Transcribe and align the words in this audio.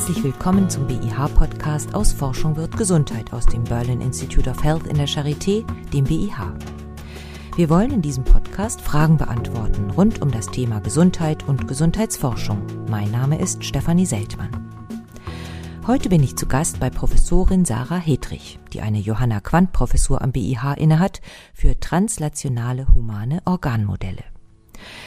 Herzlich 0.00 0.24
willkommen 0.24 0.70
zum 0.70 0.86
BIH-Podcast 0.86 1.94
aus 1.94 2.14
Forschung 2.14 2.56
wird 2.56 2.74
Gesundheit 2.74 3.34
aus 3.34 3.44
dem 3.44 3.64
Berlin 3.64 4.00
Institute 4.00 4.48
of 4.48 4.64
Health 4.64 4.86
in 4.86 4.96
der 4.96 5.06
Charité, 5.06 5.62
dem 5.92 6.04
BIH. 6.04 6.54
Wir 7.54 7.68
wollen 7.68 7.90
in 7.90 8.00
diesem 8.00 8.24
Podcast 8.24 8.80
Fragen 8.80 9.18
beantworten 9.18 9.90
rund 9.90 10.22
um 10.22 10.30
das 10.30 10.46
Thema 10.46 10.80
Gesundheit 10.80 11.46
und 11.46 11.68
Gesundheitsforschung. 11.68 12.62
Mein 12.88 13.10
Name 13.10 13.38
ist 13.38 13.62
Stefanie 13.62 14.06
Seltmann. 14.06 14.48
Heute 15.86 16.08
bin 16.08 16.22
ich 16.22 16.34
zu 16.34 16.46
Gast 16.46 16.80
bei 16.80 16.88
Professorin 16.88 17.66
Sarah 17.66 17.98
Hedrich, 17.98 18.58
die 18.72 18.80
eine 18.80 19.00
Johanna 19.00 19.40
Quandt 19.40 19.72
Professur 19.72 20.22
am 20.22 20.32
BIH 20.32 20.78
innehat 20.78 21.20
für 21.52 21.78
translationale 21.78 22.88
humane 22.88 23.42
Organmodelle. 23.44 24.29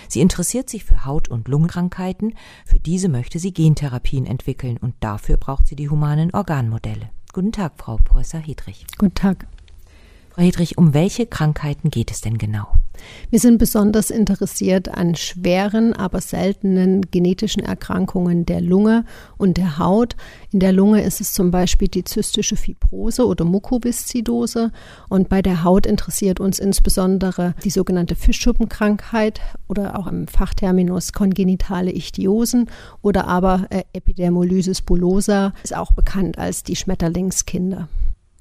Sie 0.08 0.22
interessiert 0.22 0.70
sich 0.70 0.84
für 0.84 1.06
Haut- 1.06 1.30
und 1.30 1.48
Lungenkrankheiten, 1.48 2.36
für 2.66 2.80
diese 2.80 3.10
möchte 3.10 3.40
sie 3.40 3.54
Gentherapien 3.54 4.26
entwickeln 4.26 4.78
und 4.78 4.96
dafür 5.00 5.38
braucht 5.38 5.68
sie 5.68 5.76
die 5.76 5.90
humanen 5.90 6.34
Organmodelle. 6.34 7.10
Guten 7.34 7.52
Tag, 7.52 7.74
Frau 7.78 7.98
Professor 7.98 8.40
Hedrich. 8.40 8.86
Guten 8.98 9.16
Tag. 9.16 9.48
Frau 10.32 10.44
Hedrich, 10.44 10.78
um 10.78 10.94
welche 10.94 11.26
Krankheiten 11.26 11.90
geht 11.90 12.12
es 12.12 12.22
denn 12.22 12.38
genau? 12.38 12.68
Wir 13.30 13.40
sind 13.40 13.58
besonders 13.58 14.10
interessiert 14.10 14.90
an 14.90 15.16
schweren, 15.16 15.94
aber 15.94 16.22
seltenen 16.22 17.10
genetischen 17.10 17.64
Erkrankungen 17.64 18.46
der 18.46 18.62
Lunge 18.62 19.06
und 19.38 19.58
der 19.58 19.80
Haut. 19.80 20.16
In 20.52 20.60
der 20.60 20.72
Lunge 20.72 21.02
ist 21.02 21.20
es 21.20 21.34
zum 21.34 21.52
Beispiel 21.52 21.88
die 21.88 22.04
zystische 22.04 22.56
Fibrose 22.56 23.26
oder 23.26 23.46
Mukoviszidose. 23.46 24.72
Und 25.10 25.30
bei 25.30 25.42
der 25.42 25.64
Haut 25.64 25.86
interessiert 25.86 26.40
uns 26.40 26.60
insbesondere 26.60 27.56
die 27.64 27.70
sogenannte 27.70 28.16
Fischschuppenkrankheit 28.16 29.42
oder 29.68 29.98
auch 29.98 30.08
im 30.08 30.28
Fachterminus 30.28 31.14
kongenitale 31.14 31.92
Ichtiosen 31.92 32.70
oder 33.02 33.28
aber 33.28 33.66
äh, 33.70 33.84
Epidermolysis 33.94 34.82
bullosa, 34.82 35.54
ist 35.64 35.76
auch 35.76 35.92
bekannt 35.94 36.38
als 36.38 36.64
die 36.64 36.76
Schmetterlingskinder. 36.76 37.88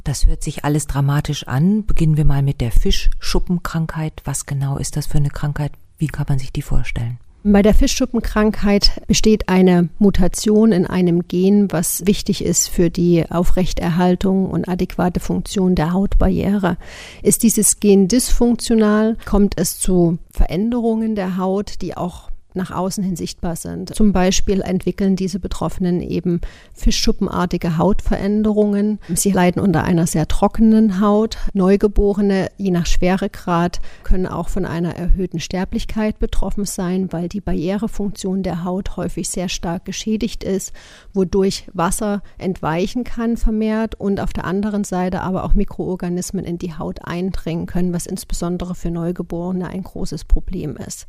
Das 0.05 0.27
hört 0.27 0.42
sich 0.42 0.64
alles 0.64 0.86
dramatisch 0.86 1.47
an. 1.47 1.86
Beginnen 1.86 2.17
wir 2.17 2.25
mal 2.25 2.42
mit 2.42 2.61
der 2.61 2.72
Fischschuppenkrankheit. 2.72 4.22
Was 4.25 4.47
genau 4.47 4.77
ist 4.78 4.97
das 4.97 5.06
für 5.06 5.19
eine 5.19 5.31
Krankheit? 5.31 5.72
Wie 5.98 6.09
kann 6.09 6.27
man 6.28 6.39
sich 6.39 6.53
die 6.53 6.62
vorstellen? 6.62 7.19
Bei 7.44 7.62
der 7.62 7.75
Fischschuppenkrankheit 7.75 9.03
besteht 9.09 9.48
eine 9.48 9.89
Mutation 9.98 10.70
in 10.70 10.86
einem 10.86 11.27
Gen, 11.27 11.72
was 11.72 12.06
wichtig 12.06 12.44
ist 12.44 12.69
für 12.69 12.89
die 12.89 13.28
Aufrechterhaltung 13.28 14.48
und 14.48 14.69
adäquate 14.69 15.19
Funktion 15.19 15.75
der 15.75 15.92
Hautbarriere. 15.92 16.77
Ist 17.20 17.42
dieses 17.42 17.81
Gen 17.81 18.06
dysfunktional, 18.06 19.16
kommt 19.25 19.55
es 19.59 19.81
zu 19.81 20.19
Veränderungen 20.31 21.16
der 21.16 21.37
Haut, 21.37 21.83
die 21.83 21.97
auch 21.97 22.31
nach 22.55 22.70
außen 22.70 23.03
hin 23.03 23.17
sichtbar 23.17 23.56
sind. 23.56 23.95
Zum 23.95 24.12
Beispiel 24.12 24.61
entwickeln 24.61 25.17
diese 25.17 25.39
Betroffenen 25.39 26.00
eben 26.00 26.41
fischschuppenartige 26.75 27.78
Hautveränderungen. 27.78 28.98
Sie 29.14 29.31
leiden 29.31 29.61
unter 29.61 29.84
einer 29.84 30.06
sehr 30.06 30.28
trockenen 30.28 31.00
Haut. 31.00 31.39
Neugeborene, 31.53 32.50
je 32.56 32.70
nach 32.70 32.86
Schweregrad, 32.86 33.81
können 34.03 34.27
auch 34.27 34.48
von 34.48 34.64
einer 34.64 34.97
erhöhten 34.97 35.41
Sterblichkeit 35.41 36.19
betroffen 36.19 36.64
sein, 36.64 37.12
weil 37.12 37.28
die 37.28 37.41
Barrierefunktion 37.41 38.42
der 38.42 38.64
Haut 38.64 38.97
häufig 38.97 39.28
sehr 39.28 39.48
stark 39.48 39.84
geschädigt 39.84 40.44
ist, 40.44 40.72
wodurch 41.12 41.66
Wasser 41.72 42.22
entweichen 42.39 43.05
kann 43.05 43.37
vermehrt 43.37 43.94
und 43.94 44.20
auf 44.20 44.33
der 44.33 44.44
anderen 44.44 44.84
Seite 44.84 45.20
aber 45.22 45.44
auch 45.44 45.55
Mikroorganismen 45.55 46.44
in 46.44 46.59
die 46.59 46.75
Haut 46.75 47.05
eindringen 47.05 47.66
können, 47.66 47.92
was 47.92 48.06
insbesondere 48.06 48.75
für 48.75 48.91
Neugeborene 48.91 49.69
ein 49.69 49.83
großes 49.83 50.25
Problem 50.25 50.77
ist. 50.77 51.06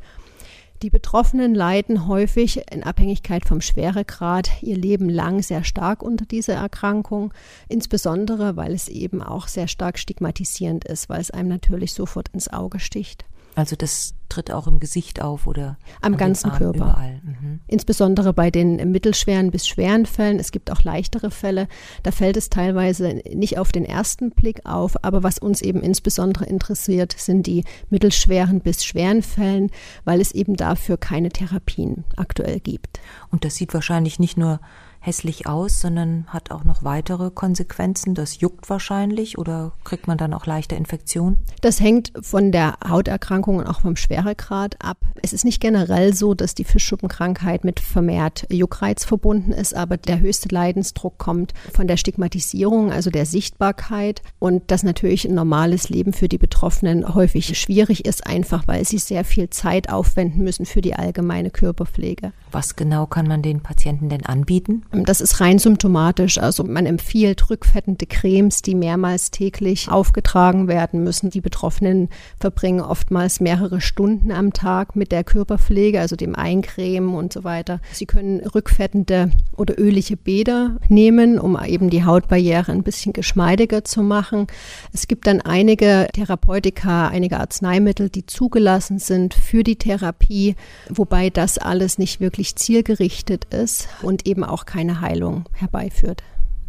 Die 0.84 0.90
Betroffenen 0.90 1.56
leiden 1.56 2.10
häufig 2.10 2.70
in 2.70 2.84
Abhängigkeit 2.84 3.46
vom 3.48 3.62
Schweregrad 3.62 4.62
ihr 4.62 4.76
Leben 4.76 5.08
lang 5.08 5.42
sehr 5.42 5.64
stark 5.64 6.04
unter 6.04 6.26
dieser 6.26 6.56
Erkrankung, 6.56 7.34
insbesondere 7.70 8.58
weil 8.58 8.74
es 8.74 8.90
eben 8.90 9.24
auch 9.24 9.48
sehr 9.48 9.70
stark 9.70 9.98
stigmatisierend 9.98 10.84
ist, 10.84 11.08
weil 11.08 11.22
es 11.22 11.32
einem 11.32 11.48
natürlich 11.48 11.94
sofort 11.94 12.28
ins 12.34 12.52
Auge 12.52 12.82
sticht. 12.82 13.24
Also 13.56 13.76
das 13.76 14.16
tritt 14.30 14.52
auch 14.52 14.66
im 14.66 14.80
Gesicht 14.80 15.22
auf 15.22 15.46
oder 15.46 15.78
am 16.02 16.18
ganzen 16.18 16.50
Arm, 16.50 16.58
Körper. 16.58 16.78
Überall. 16.78 17.22
Mhm. 17.24 17.60
Insbesondere 17.68 18.34
bei 18.34 18.50
den 18.50 18.92
mittelschweren 18.92 19.52
bis 19.52 19.68
schweren 19.68 20.08
Fällen. 20.08 20.40
Es 20.40 20.52
gibt 20.52 20.72
auch 20.72 20.84
leichtere 20.84 21.30
Fälle. 21.30 21.68
Da 22.02 22.12
fällt 22.12 22.36
es 22.36 22.50
teilweise 22.50 23.22
nicht 23.32 23.60
auf 23.60 23.72
den 23.72 23.86
ersten 23.86 24.32
Blick 24.32 24.66
auf. 24.66 25.04
Aber 25.04 25.22
was 25.22 25.38
uns 25.38 25.62
eben 25.62 25.82
insbesondere 25.82 26.46
interessiert, 26.46 27.14
sind 27.16 27.46
die 27.46 27.64
mittelschweren 27.90 28.62
bis 28.62 28.84
schweren 28.84 29.22
Fällen, 29.22 29.70
weil 30.04 30.20
es 30.20 30.32
eben 30.32 30.56
dafür 30.56 30.98
keine 30.98 31.30
Therapien 31.30 32.04
aktuell 32.16 32.60
gibt. 32.60 33.00
Und 33.30 33.46
das 33.46 33.56
sieht 33.56 33.74
wahrscheinlich 33.74 34.18
nicht 34.18 34.38
nur 34.38 34.60
hässlich 35.04 35.48
aus, 35.48 35.82
sondern 35.82 36.26
hat 36.28 36.50
auch 36.50 36.64
noch 36.64 36.84
weitere 36.84 37.30
Konsequenzen. 37.30 38.16
Das 38.16 38.40
juckt 38.40 38.70
wahrscheinlich 38.70 39.38
oder 39.38 39.74
kriegt 39.84 40.08
man 40.08 40.18
dann 40.18 40.34
auch 40.34 40.46
leichte 40.46 40.76
Infektionen? 40.76 41.40
Das 41.60 41.82
hängt 41.82 42.14
von 42.22 42.54
der 42.54 42.76
Hauterkrankung 42.88 43.58
und 43.58 43.68
auch 43.68 43.82
vom 43.82 43.98
Schweregrad 43.98 44.78
ab. 44.82 44.98
Es 45.22 45.34
ist 45.34 45.44
nicht 45.44 45.60
generell 45.60 46.14
so, 46.14 46.34
dass 46.34 46.56
die 46.56 46.64
Fischschuppenkrankheit 46.64 47.66
mit 47.66 47.82
vermehrt 47.82 48.46
Juckreiz 48.50 49.04
verbunden 49.04 49.52
ist, 49.52 49.76
aber 49.76 49.98
der 49.98 50.22
höchste 50.22 50.48
Leidensdruck 50.50 51.18
kommt 51.18 51.54
von 51.74 51.88
der 51.88 51.98
Stigmatisierung, 51.98 52.92
also 52.94 53.10
der 53.10 53.26
Sichtbarkeit 53.26 54.22
und 54.40 54.72
dass 54.72 54.84
natürlich 54.84 55.26
ein 55.26 55.36
normales 55.36 55.90
Leben 55.90 56.14
für 56.14 56.30
die 56.30 56.38
Betroffenen 56.38 57.14
häufig 57.14 57.60
schwierig 57.60 58.06
ist, 58.06 58.26
einfach 58.26 58.70
weil 58.70 58.86
sie 58.86 59.00
sehr 59.00 59.26
viel 59.26 59.50
Zeit 59.50 59.90
aufwenden 59.90 60.46
müssen 60.46 60.66
für 60.66 60.82
die 60.82 60.96
allgemeine 60.96 61.50
Körperpflege. 61.50 62.32
Was 62.54 62.78
genau 62.78 63.06
kann 63.06 63.28
man 63.28 63.42
den 63.42 63.62
Patienten 63.62 64.08
denn 64.08 64.26
anbieten? 64.26 64.84
Das 64.96 65.22
ist 65.22 65.42
rein 65.42 65.58
symptomatisch. 65.58 66.38
Also 66.38 66.64
man 66.64 66.86
empfiehlt 66.86 67.50
rückfettende 67.50 68.06
Cremes, 68.06 68.62
die 68.62 68.76
mehrmals 68.76 69.32
täglich 69.32 69.90
aufgetragen 69.90 70.68
werden 70.68 71.04
müssen. 71.04 71.32
Die 71.32 71.42
Betroffenen 71.42 72.10
verbringen 72.40 72.82
oftmals 72.82 73.40
mehrere 73.40 73.82
Stunden 73.82 74.32
am 74.32 74.54
Tag 74.54 74.96
mit 74.96 75.12
der 75.12 75.24
Körperpflege, 75.24 76.00
also 76.00 76.16
dem 76.16 76.36
Eincremen 76.36 77.16
und 77.16 77.34
so 77.34 77.44
weiter. 77.44 77.80
Sie 77.92 78.06
können 78.06 78.42
rückfettende 78.42 79.32
oder 79.58 79.80
ölige 79.80 80.16
Bäder 80.16 80.78
nehmen, 80.90 81.40
um 81.40 81.58
eben 81.60 81.90
die 81.90 82.06
Hautbarriere 82.06 82.72
ein 82.72 82.84
bisschen 82.84 83.14
geschmeidiger 83.14 83.84
zu 83.84 84.04
machen. 84.04 84.46
Es 84.94 85.08
gibt 85.08 85.26
dann 85.26 85.42
einige 85.42 86.08
Therapeutika, 86.14 87.08
einige 87.08 87.40
Arzneimittel, 87.40 88.10
die 88.10 88.28
zugelassen 88.28 89.00
sind 89.00 89.34
für 89.34 89.64
die 89.64 89.78
Therapie, 89.78 90.56
wobei 90.90 91.32
das 91.32 91.58
alles 91.58 91.98
nicht 91.98 92.20
wirklich 92.20 92.56
zielgerichtet 92.56 93.46
ist 93.46 93.88
und 94.04 94.28
eben 94.28 94.44
auch 94.44 94.66
kein 94.66 94.83
keine 94.84 95.00
Heilung 95.00 95.46
herbeiführt. 95.54 96.24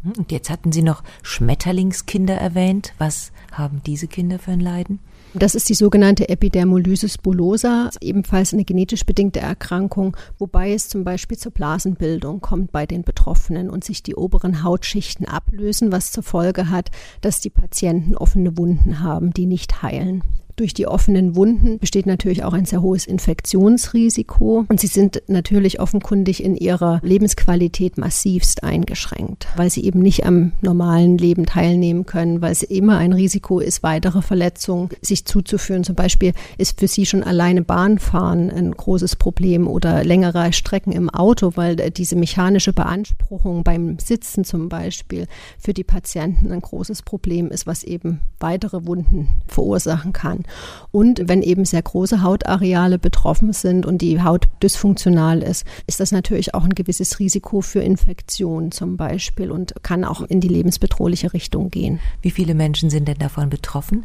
Hm, 0.04 0.12
und 0.18 0.30
jetzt 0.30 0.48
hatten 0.48 0.70
Sie 0.70 0.82
noch 0.82 1.02
Schmetterlingskinder 1.24 2.34
erwähnt. 2.34 2.92
Was 2.98 3.32
haben 3.50 3.82
diese 3.84 4.06
Kinder 4.06 4.38
für 4.38 4.52
ein 4.52 4.60
Leiden? 4.60 5.00
Das 5.36 5.56
ist 5.56 5.68
die 5.68 5.74
sogenannte 5.74 6.28
Epidermolysis 6.28 7.18
bullosa, 7.18 7.90
ebenfalls 8.00 8.52
eine 8.52 8.64
genetisch 8.64 9.04
bedingte 9.04 9.40
Erkrankung, 9.40 10.16
wobei 10.38 10.72
es 10.72 10.88
zum 10.88 11.02
Beispiel 11.02 11.36
zur 11.36 11.50
Blasenbildung 11.50 12.40
kommt 12.40 12.70
bei 12.70 12.86
den 12.86 13.02
Betroffenen 13.02 13.68
und 13.68 13.82
sich 13.82 14.04
die 14.04 14.14
oberen 14.14 14.62
Hautschichten 14.62 15.26
ablösen, 15.26 15.90
was 15.90 16.12
zur 16.12 16.22
Folge 16.22 16.70
hat, 16.70 16.92
dass 17.20 17.40
die 17.40 17.50
Patienten 17.50 18.16
offene 18.16 18.56
Wunden 18.56 19.00
haben, 19.00 19.32
die 19.32 19.46
nicht 19.46 19.82
heilen. 19.82 20.22
Durch 20.56 20.72
die 20.72 20.86
offenen 20.86 21.34
Wunden 21.34 21.80
besteht 21.80 22.06
natürlich 22.06 22.44
auch 22.44 22.52
ein 22.52 22.64
sehr 22.64 22.80
hohes 22.80 23.06
Infektionsrisiko 23.06 24.64
und 24.68 24.78
sie 24.78 24.86
sind 24.86 25.20
natürlich 25.26 25.80
offenkundig 25.80 26.44
in 26.44 26.54
ihrer 26.54 27.00
Lebensqualität 27.02 27.98
massivst 27.98 28.62
eingeschränkt, 28.62 29.48
weil 29.56 29.68
sie 29.68 29.84
eben 29.84 29.98
nicht 29.98 30.24
am 30.24 30.52
normalen 30.60 31.18
Leben 31.18 31.44
teilnehmen 31.44 32.06
können, 32.06 32.40
weil 32.40 32.52
es 32.52 32.62
immer 32.62 32.98
ein 32.98 33.12
Risiko 33.12 33.58
ist, 33.58 33.82
weitere 33.82 34.22
Verletzungen 34.22 34.90
sich 35.00 35.24
zuzuführen. 35.24 35.82
Zum 35.82 35.96
Beispiel 35.96 36.32
ist 36.56 36.78
für 36.78 36.86
sie 36.86 37.04
schon 37.04 37.24
alleine 37.24 37.62
Bahnfahren 37.62 38.48
ein 38.50 38.70
großes 38.70 39.16
Problem 39.16 39.66
oder 39.66 40.04
längere 40.04 40.52
Strecken 40.52 40.92
im 40.92 41.10
Auto, 41.10 41.52
weil 41.56 41.74
diese 41.90 42.14
mechanische 42.14 42.72
Beanspruchung 42.72 43.64
beim 43.64 43.98
Sitzen 43.98 44.44
zum 44.44 44.68
Beispiel 44.68 45.26
für 45.58 45.74
die 45.74 45.82
Patienten 45.82 46.52
ein 46.52 46.60
großes 46.60 47.02
Problem 47.02 47.48
ist, 47.50 47.66
was 47.66 47.82
eben 47.82 48.20
weitere 48.38 48.86
Wunden 48.86 49.28
verursachen 49.48 50.12
kann. 50.12 50.43
Und 50.90 51.28
wenn 51.28 51.42
eben 51.42 51.64
sehr 51.64 51.82
große 51.82 52.22
Hautareale 52.22 52.98
betroffen 52.98 53.52
sind 53.52 53.86
und 53.86 53.98
die 53.98 54.22
Haut 54.22 54.46
dysfunktional 54.62 55.42
ist, 55.42 55.66
ist 55.86 56.00
das 56.00 56.12
natürlich 56.12 56.54
auch 56.54 56.64
ein 56.64 56.74
gewisses 56.74 57.18
Risiko 57.18 57.60
für 57.60 57.80
Infektion 57.80 58.72
zum 58.72 58.96
Beispiel 58.96 59.50
und 59.50 59.74
kann 59.82 60.04
auch 60.04 60.22
in 60.22 60.40
die 60.40 60.48
lebensbedrohliche 60.48 61.32
Richtung 61.32 61.70
gehen. 61.70 62.00
Wie 62.22 62.30
viele 62.30 62.54
Menschen 62.54 62.90
sind 62.90 63.08
denn 63.08 63.18
davon 63.18 63.50
betroffen? 63.50 64.04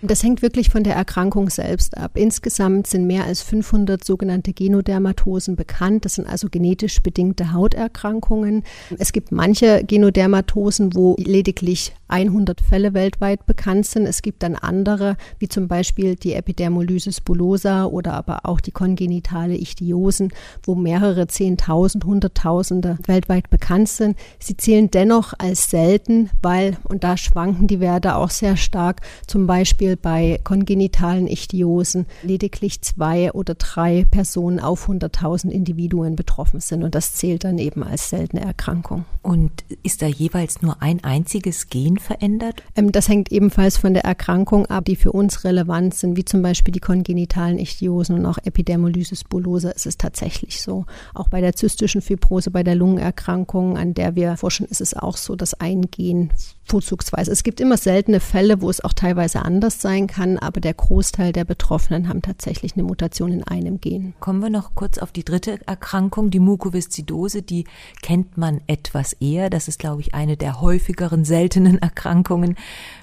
Das 0.00 0.22
hängt 0.22 0.42
wirklich 0.42 0.70
von 0.70 0.84
der 0.84 0.94
Erkrankung 0.94 1.50
selbst 1.50 1.96
ab. 1.96 2.12
Insgesamt 2.14 2.86
sind 2.86 3.08
mehr 3.08 3.24
als 3.24 3.42
500 3.42 4.04
sogenannte 4.04 4.52
Genodermatosen 4.52 5.56
bekannt. 5.56 6.04
Das 6.04 6.14
sind 6.14 6.28
also 6.28 6.48
genetisch 6.48 7.02
bedingte 7.02 7.52
Hauterkrankungen. 7.52 8.62
Es 8.96 9.12
gibt 9.12 9.32
manche 9.32 9.82
Genodermatosen, 9.84 10.94
wo 10.94 11.16
lediglich 11.18 11.94
100 12.06 12.60
Fälle 12.60 12.94
weltweit 12.94 13.44
bekannt 13.46 13.86
sind. 13.86 14.06
Es 14.06 14.22
gibt 14.22 14.42
dann 14.42 14.54
andere, 14.54 15.16
wie 15.40 15.48
zum 15.48 15.68
Beispiel 15.68 16.14
die 16.14 16.32
Epidermolysis 16.34 17.20
bullosa 17.20 17.84
oder 17.84 18.14
aber 18.14 18.46
auch 18.46 18.60
die 18.60 18.70
kongenitale 18.70 19.56
Ichtiosen, 19.56 20.32
wo 20.62 20.74
mehrere 20.74 21.26
Zehntausend, 21.26 22.04
Hunderttausende 22.04 22.98
weltweit 23.06 23.50
bekannt 23.50 23.88
sind. 23.88 24.16
Sie 24.38 24.56
zählen 24.56 24.90
dennoch 24.90 25.34
als 25.38 25.70
selten, 25.70 26.30
weil, 26.40 26.78
und 26.84 27.04
da 27.04 27.16
schwanken 27.16 27.66
die 27.66 27.80
Werte 27.80 28.16
auch 28.16 28.30
sehr 28.30 28.56
stark, 28.56 29.02
zum 29.26 29.46
Beispiel 29.46 29.87
bei 29.96 30.40
kongenitalen 30.44 31.26
Ichtiosen 31.26 32.06
lediglich 32.22 32.82
zwei 32.82 33.32
oder 33.32 33.54
drei 33.54 34.04
Personen 34.10 34.60
auf 34.60 34.88
100.000 34.88 35.50
Individuen 35.50 36.16
betroffen 36.16 36.60
sind. 36.60 36.82
Und 36.82 36.94
das 36.94 37.14
zählt 37.14 37.44
dann 37.44 37.58
eben 37.58 37.82
als 37.82 38.10
seltene 38.10 38.42
Erkrankung. 38.42 39.04
Und 39.22 39.64
ist 39.82 40.02
da 40.02 40.06
jeweils 40.06 40.62
nur 40.62 40.82
ein 40.82 41.02
einziges 41.04 41.68
Gen 41.68 41.98
verändert? 41.98 42.62
Ähm, 42.76 42.92
das 42.92 43.08
hängt 43.08 43.30
ebenfalls 43.30 43.76
von 43.76 43.94
der 43.94 44.04
Erkrankung 44.04 44.66
ab, 44.66 44.84
die 44.84 44.96
für 44.96 45.12
uns 45.12 45.44
relevant 45.44 45.94
sind, 45.94 46.16
wie 46.16 46.24
zum 46.24 46.42
Beispiel 46.42 46.72
die 46.72 46.80
kongenitalen 46.80 47.58
Ichtiosen 47.58 48.18
und 48.18 48.26
auch 48.26 48.38
Epidermolysis 48.42 49.24
bullosa 49.24 49.70
ist 49.70 49.86
es 49.86 49.98
tatsächlich 49.98 50.60
so. 50.62 50.86
Auch 51.14 51.28
bei 51.28 51.40
der 51.40 51.54
zystischen 51.54 52.00
Fibrose, 52.00 52.50
bei 52.50 52.62
der 52.62 52.74
Lungenerkrankung, 52.74 53.76
an 53.76 53.94
der 53.94 54.14
wir 54.14 54.36
forschen, 54.36 54.66
ist 54.66 54.80
es 54.80 54.94
auch 54.94 55.16
so, 55.16 55.36
dass 55.36 55.54
ein 55.54 55.82
Gen 55.90 56.30
vorzugsweise. 56.64 57.32
Es 57.32 57.42
gibt 57.42 57.60
immer 57.60 57.76
seltene 57.76 58.20
Fälle, 58.20 58.60
wo 58.60 58.70
es 58.70 58.84
auch 58.84 58.92
teilweise 58.92 59.42
anders 59.42 59.77
sein 59.80 60.06
kann, 60.06 60.38
aber 60.38 60.60
der 60.60 60.74
Großteil 60.74 61.32
der 61.32 61.44
Betroffenen 61.44 62.08
haben 62.08 62.22
tatsächlich 62.22 62.74
eine 62.74 62.82
Mutation 62.82 63.32
in 63.32 63.44
einem 63.44 63.80
Gen. 63.80 64.14
Kommen 64.20 64.40
wir 64.40 64.50
noch 64.50 64.74
kurz 64.74 64.98
auf 64.98 65.12
die 65.12 65.24
dritte 65.24 65.60
Erkrankung, 65.66 66.30
die 66.30 66.40
Mukoviszidose. 66.40 67.42
Die 67.42 67.64
kennt 68.02 68.36
man 68.36 68.60
etwas 68.66 69.12
eher. 69.14 69.50
Das 69.50 69.68
ist, 69.68 69.78
glaube 69.78 70.00
ich, 70.02 70.14
eine 70.14 70.36
der 70.36 70.60
häufigeren 70.60 71.24
seltenen 71.24 71.78
Erkrankungen. 71.82 72.56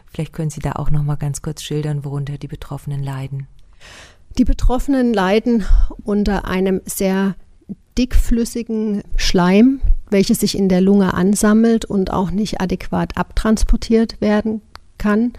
Vielleicht 0.05 0.33
können 0.33 0.49
Sie 0.49 0.61
da 0.61 0.73
auch 0.73 0.91
noch 0.91 1.03
mal 1.03 1.15
ganz 1.15 1.41
kurz 1.41 1.61
schildern, 1.61 2.05
worunter 2.05 2.37
die 2.37 2.47
Betroffenen 2.47 3.03
leiden. 3.03 3.47
Die 4.37 4.45
Betroffenen 4.45 5.13
leiden 5.13 5.65
unter 6.03 6.45
einem 6.45 6.81
sehr 6.85 7.35
dickflüssigen 7.97 9.03
Schleim, 9.15 9.81
welches 10.09 10.39
sich 10.39 10.57
in 10.57 10.69
der 10.69 10.81
Lunge 10.81 11.13
ansammelt 11.13 11.85
und 11.85 12.11
auch 12.11 12.31
nicht 12.31 12.61
adäquat 12.61 13.17
abtransportiert 13.17 14.19
werden 14.21 14.61
kann. 14.97 15.33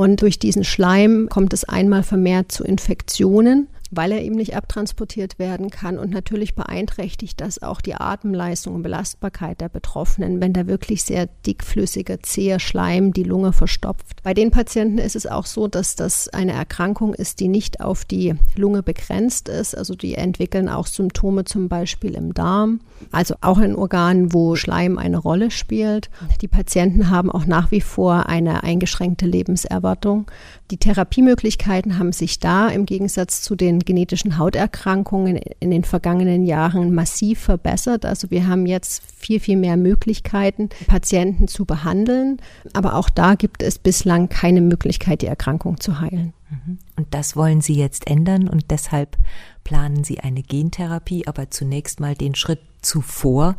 Und 0.00 0.22
durch 0.22 0.38
diesen 0.38 0.64
Schleim 0.64 1.28
kommt 1.28 1.52
es 1.52 1.64
einmal 1.64 2.02
vermehrt 2.02 2.50
zu 2.50 2.64
Infektionen 2.64 3.68
weil 3.90 4.12
er 4.12 4.22
eben 4.22 4.36
nicht 4.36 4.56
abtransportiert 4.56 5.38
werden 5.38 5.70
kann. 5.70 5.98
Und 5.98 6.10
natürlich 6.10 6.54
beeinträchtigt 6.54 7.40
das 7.40 7.62
auch 7.62 7.80
die 7.80 7.94
Atemleistung 7.94 8.74
und 8.74 8.82
Belastbarkeit 8.82 9.60
der 9.60 9.68
Betroffenen, 9.68 10.40
wenn 10.40 10.52
da 10.52 10.66
wirklich 10.66 11.02
sehr 11.02 11.26
dickflüssiger, 11.46 12.22
zäher 12.22 12.60
Schleim 12.60 13.12
die 13.12 13.24
Lunge 13.24 13.52
verstopft. 13.52 14.22
Bei 14.22 14.34
den 14.34 14.50
Patienten 14.50 14.98
ist 14.98 15.16
es 15.16 15.26
auch 15.26 15.46
so, 15.46 15.66
dass 15.66 15.96
das 15.96 16.28
eine 16.28 16.52
Erkrankung 16.52 17.14
ist, 17.14 17.40
die 17.40 17.48
nicht 17.48 17.80
auf 17.80 18.04
die 18.04 18.34
Lunge 18.56 18.82
begrenzt 18.82 19.48
ist. 19.48 19.76
Also 19.76 19.94
die 19.94 20.14
entwickeln 20.14 20.68
auch 20.68 20.86
Symptome 20.86 21.44
zum 21.44 21.68
Beispiel 21.68 22.14
im 22.14 22.34
Darm, 22.34 22.80
also 23.10 23.34
auch 23.40 23.58
in 23.58 23.74
Organen, 23.74 24.32
wo 24.32 24.56
Schleim 24.56 24.98
eine 24.98 25.18
Rolle 25.18 25.50
spielt. 25.50 26.10
Die 26.40 26.48
Patienten 26.48 27.10
haben 27.10 27.30
auch 27.30 27.46
nach 27.46 27.70
wie 27.70 27.80
vor 27.80 28.26
eine 28.26 28.62
eingeschränkte 28.62 29.26
Lebenserwartung. 29.26 30.30
Die 30.70 30.76
Therapiemöglichkeiten 30.76 31.98
haben 31.98 32.12
sich 32.12 32.38
da 32.38 32.68
im 32.68 32.86
Gegensatz 32.86 33.42
zu 33.42 33.56
den 33.56 33.80
genetischen 33.80 34.38
Hauterkrankungen 34.38 35.36
in 35.58 35.72
den 35.72 35.82
vergangenen 35.82 36.44
Jahren 36.44 36.94
massiv 36.94 37.40
verbessert. 37.40 38.04
Also 38.04 38.30
wir 38.30 38.46
haben 38.46 38.66
jetzt 38.66 39.02
viel, 39.16 39.40
viel 39.40 39.56
mehr 39.56 39.76
Möglichkeiten, 39.76 40.68
Patienten 40.86 41.48
zu 41.48 41.64
behandeln. 41.64 42.40
Aber 42.72 42.94
auch 42.94 43.10
da 43.10 43.34
gibt 43.34 43.64
es 43.64 43.78
bislang 43.78 44.28
keine 44.28 44.60
Möglichkeit, 44.60 45.22
die 45.22 45.26
Erkrankung 45.26 45.80
zu 45.80 46.00
heilen. 46.00 46.34
Mhm. 46.50 46.78
Und 46.96 47.14
das 47.14 47.34
wollen 47.34 47.60
Sie 47.60 47.74
jetzt 47.74 48.06
ändern 48.06 48.48
und 48.48 48.70
deshalb 48.70 49.16
planen 49.64 50.04
Sie 50.04 50.20
eine 50.20 50.42
Gentherapie, 50.42 51.26
aber 51.26 51.50
zunächst 51.50 51.98
mal 51.98 52.14
den 52.14 52.36
Schritt 52.36 52.60
zuvor. 52.80 53.56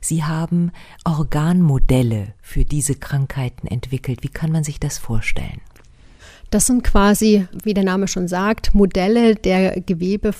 Sie 0.00 0.24
haben 0.24 0.72
Organmodelle 1.04 2.34
für 2.40 2.64
diese 2.64 2.94
Krankheiten 2.94 3.66
entwickelt. 3.66 4.22
Wie 4.22 4.28
kann 4.28 4.50
man 4.50 4.64
sich 4.64 4.80
das 4.80 4.96
vorstellen? 4.98 5.60
Das 6.56 6.64
sind 6.64 6.82
quasi, 6.84 7.46
wie 7.64 7.74
der 7.74 7.84
Name 7.84 8.08
schon 8.08 8.28
sagt, 8.28 8.74
Modelle 8.74 9.34
der 9.34 9.78
Gewebe, 9.82 10.30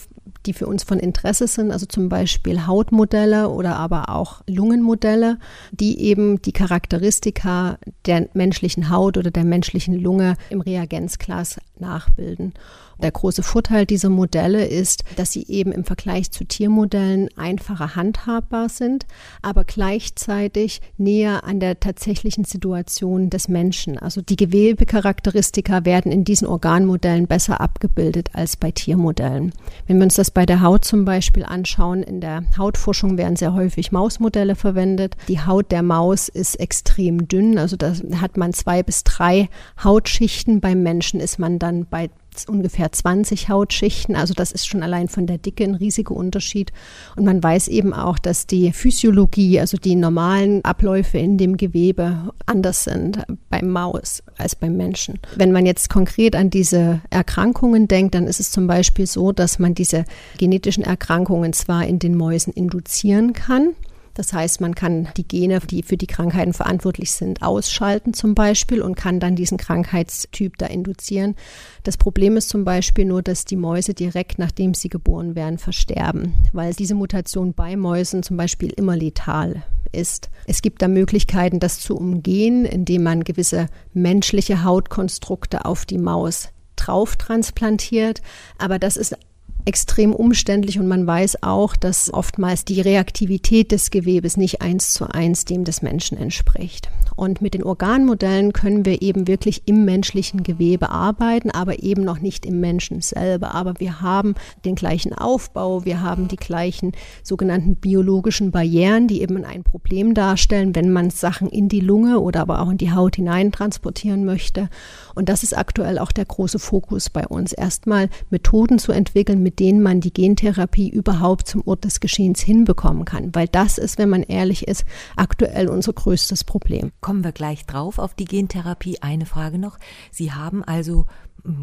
die 0.46 0.54
für 0.54 0.66
uns 0.66 0.82
von 0.82 0.98
Interesse 0.98 1.46
sind, 1.46 1.70
also 1.70 1.84
zum 1.84 2.08
Beispiel 2.08 2.66
Hautmodelle 2.66 3.50
oder 3.50 3.76
aber 3.76 4.08
auch 4.08 4.40
Lungenmodelle, 4.46 5.38
die 5.72 6.00
eben 6.00 6.40
die 6.40 6.52
Charakteristika 6.52 7.76
der 8.06 8.30
menschlichen 8.32 8.88
Haut 8.88 9.18
oder 9.18 9.30
der 9.30 9.44
menschlichen 9.44 10.00
Lunge 10.00 10.38
im 10.48 10.62
Reagenzglas 10.62 11.60
nachbilden. 11.78 12.54
Der 13.02 13.10
große 13.10 13.42
Vorteil 13.42 13.84
dieser 13.84 14.08
Modelle 14.08 14.64
ist, 14.64 15.04
dass 15.16 15.32
sie 15.32 15.46
eben 15.48 15.70
im 15.72 15.84
Vergleich 15.84 16.30
zu 16.30 16.44
Tiermodellen 16.44 17.28
einfacher 17.36 17.94
handhabbar 17.94 18.68
sind, 18.68 19.06
aber 19.42 19.64
gleichzeitig 19.64 20.80
näher 20.96 21.44
an 21.44 21.60
der 21.60 21.78
tatsächlichen 21.78 22.44
Situation 22.44 23.28
des 23.28 23.48
Menschen. 23.48 23.98
Also 23.98 24.22
die 24.22 24.36
Gewebecharakteristika 24.36 25.84
werden 25.84 26.10
in 26.10 26.24
diesen 26.24 26.46
Organmodellen 26.46 27.26
besser 27.26 27.60
abgebildet 27.60 28.30
als 28.32 28.56
bei 28.56 28.70
Tiermodellen. 28.70 29.52
Wenn 29.86 29.98
wir 29.98 30.04
uns 30.04 30.14
das 30.14 30.30
bei 30.30 30.46
der 30.46 30.62
Haut 30.62 30.84
zum 30.84 31.04
Beispiel 31.04 31.44
anschauen, 31.44 32.02
in 32.02 32.20
der 32.20 32.44
Hautforschung 32.56 33.18
werden 33.18 33.36
sehr 33.36 33.52
häufig 33.52 33.92
Mausmodelle 33.92 34.54
verwendet. 34.54 35.16
Die 35.28 35.40
Haut 35.40 35.70
der 35.70 35.82
Maus 35.82 36.28
ist 36.28 36.58
extrem 36.58 37.28
dünn, 37.28 37.58
also 37.58 37.76
da 37.76 37.92
hat 38.20 38.36
man 38.38 38.54
zwei 38.54 38.82
bis 38.82 39.04
drei 39.04 39.48
Hautschichten. 39.82 40.60
Beim 40.60 40.82
Menschen 40.82 41.20
ist 41.20 41.38
man 41.38 41.58
dann 41.58 41.86
bei 41.86 42.08
ungefähr 42.44 42.92
20 42.92 43.48
Hautschichten. 43.48 44.14
Also 44.16 44.34
das 44.34 44.52
ist 44.52 44.66
schon 44.66 44.82
allein 44.82 45.08
von 45.08 45.26
der 45.26 45.38
Dicke 45.38 45.64
ein 45.64 45.74
riesiger 45.74 46.14
Unterschied. 46.14 46.72
Und 47.16 47.24
man 47.24 47.42
weiß 47.42 47.68
eben 47.68 47.92
auch, 47.92 48.18
dass 48.18 48.46
die 48.46 48.72
Physiologie, 48.72 49.60
also 49.60 49.76
die 49.76 49.96
normalen 49.96 50.64
Abläufe 50.64 51.18
in 51.18 51.38
dem 51.38 51.56
Gewebe 51.56 52.32
anders 52.46 52.84
sind 52.84 53.22
beim 53.50 53.70
Maus 53.70 54.22
als 54.36 54.54
beim 54.54 54.76
Menschen. 54.76 55.18
Wenn 55.36 55.52
man 55.52 55.66
jetzt 55.66 55.88
konkret 55.90 56.36
an 56.36 56.50
diese 56.50 57.00
Erkrankungen 57.10 57.88
denkt, 57.88 58.14
dann 58.14 58.26
ist 58.26 58.40
es 58.40 58.50
zum 58.50 58.66
Beispiel 58.66 59.06
so, 59.06 59.32
dass 59.32 59.58
man 59.58 59.74
diese 59.74 60.04
genetischen 60.38 60.84
Erkrankungen 60.84 61.52
zwar 61.52 61.86
in 61.86 61.98
den 61.98 62.14
Mäusen 62.14 62.52
induzieren 62.52 63.32
kann, 63.32 63.74
das 64.16 64.32
heißt, 64.32 64.62
man 64.62 64.74
kann 64.74 65.08
die 65.18 65.28
Gene, 65.28 65.60
die 65.60 65.82
für 65.82 65.98
die 65.98 66.06
Krankheiten 66.06 66.54
verantwortlich 66.54 67.12
sind, 67.12 67.42
ausschalten 67.42 68.14
zum 68.14 68.34
Beispiel 68.34 68.80
und 68.80 68.94
kann 68.96 69.20
dann 69.20 69.36
diesen 69.36 69.58
Krankheitstyp 69.58 70.56
da 70.56 70.66
induzieren. 70.66 71.36
Das 71.82 71.98
Problem 71.98 72.38
ist 72.38 72.48
zum 72.48 72.64
Beispiel 72.64 73.04
nur, 73.04 73.20
dass 73.20 73.44
die 73.44 73.56
Mäuse 73.56 73.92
direkt 73.92 74.38
nachdem 74.38 74.72
sie 74.72 74.88
geboren 74.88 75.34
werden 75.34 75.58
versterben, 75.58 76.32
weil 76.54 76.72
diese 76.72 76.94
Mutation 76.94 77.52
bei 77.52 77.76
Mäusen 77.76 78.22
zum 78.22 78.38
Beispiel 78.38 78.70
immer 78.70 78.96
letal 78.96 79.62
ist. 79.92 80.30
Es 80.46 80.62
gibt 80.62 80.80
da 80.80 80.88
Möglichkeiten, 80.88 81.60
das 81.60 81.80
zu 81.80 81.94
umgehen, 81.94 82.64
indem 82.64 83.02
man 83.02 83.22
gewisse 83.22 83.66
menschliche 83.92 84.64
Hautkonstrukte 84.64 85.66
auf 85.66 85.84
die 85.84 85.98
Maus 85.98 86.48
drauf 86.76 87.16
transplantiert. 87.16 88.22
Aber 88.58 88.78
das 88.78 88.96
ist 88.96 89.16
extrem 89.66 90.14
umständlich 90.14 90.78
und 90.78 90.86
man 90.86 91.06
weiß 91.06 91.42
auch, 91.42 91.76
dass 91.76 92.12
oftmals 92.12 92.64
die 92.64 92.80
Reaktivität 92.80 93.72
des 93.72 93.90
Gewebes 93.90 94.36
nicht 94.36 94.62
eins 94.62 94.92
zu 94.92 95.06
eins 95.06 95.44
dem 95.44 95.64
des 95.64 95.82
Menschen 95.82 96.16
entspricht. 96.16 96.88
Und 97.16 97.40
mit 97.40 97.54
den 97.54 97.64
Organmodellen 97.64 98.52
können 98.52 98.84
wir 98.84 99.00
eben 99.00 99.26
wirklich 99.26 99.62
im 99.64 99.86
menschlichen 99.86 100.42
Gewebe 100.42 100.90
arbeiten, 100.90 101.50
aber 101.50 101.82
eben 101.82 102.04
noch 102.04 102.20
nicht 102.20 102.44
im 102.44 102.60
Menschen 102.60 103.00
selber. 103.00 103.54
Aber 103.54 103.74
wir 103.78 104.02
haben 104.02 104.34
den 104.66 104.74
gleichen 104.74 105.14
Aufbau, 105.14 105.86
wir 105.86 106.02
haben 106.02 106.28
die 106.28 106.36
gleichen 106.36 106.92
sogenannten 107.22 107.76
biologischen 107.76 108.50
Barrieren, 108.50 109.08
die 109.08 109.22
eben 109.22 109.42
ein 109.44 109.64
Problem 109.64 110.12
darstellen, 110.12 110.74
wenn 110.74 110.92
man 110.92 111.08
Sachen 111.08 111.48
in 111.48 111.70
die 111.70 111.80
Lunge 111.80 112.20
oder 112.20 112.40
aber 112.40 112.60
auch 112.60 112.70
in 112.70 112.78
die 112.78 112.92
Haut 112.92 113.16
hinein 113.16 113.50
transportieren 113.50 114.26
möchte. 114.26 114.68
Und 115.14 115.30
das 115.30 115.42
ist 115.42 115.56
aktuell 115.56 115.98
auch 115.98 116.12
der 116.12 116.26
große 116.26 116.58
Fokus 116.58 117.08
bei 117.08 117.26
uns. 117.26 117.54
Erstmal 117.54 118.10
Methoden 118.28 118.78
zu 118.78 118.92
entwickeln, 118.92 119.42
mit 119.42 119.55
denen 119.58 119.82
man 119.82 120.00
die 120.00 120.12
Gentherapie 120.12 120.88
überhaupt 120.88 121.48
zum 121.48 121.62
Ort 121.66 121.84
des 121.84 122.00
Geschehens 122.00 122.40
hinbekommen 122.40 123.04
kann. 123.04 123.34
Weil 123.34 123.48
das 123.48 123.78
ist, 123.78 123.98
wenn 123.98 124.08
man 124.08 124.22
ehrlich 124.22 124.68
ist, 124.68 124.84
aktuell 125.16 125.68
unser 125.68 125.92
größtes 125.92 126.44
Problem. 126.44 126.92
Kommen 127.00 127.24
wir 127.24 127.32
gleich 127.32 127.66
drauf 127.66 127.98
auf 127.98 128.14
die 128.14 128.24
Gentherapie. 128.24 128.98
Eine 129.00 129.26
Frage 129.26 129.58
noch. 129.58 129.78
Sie 130.10 130.32
haben 130.32 130.62
also 130.62 131.06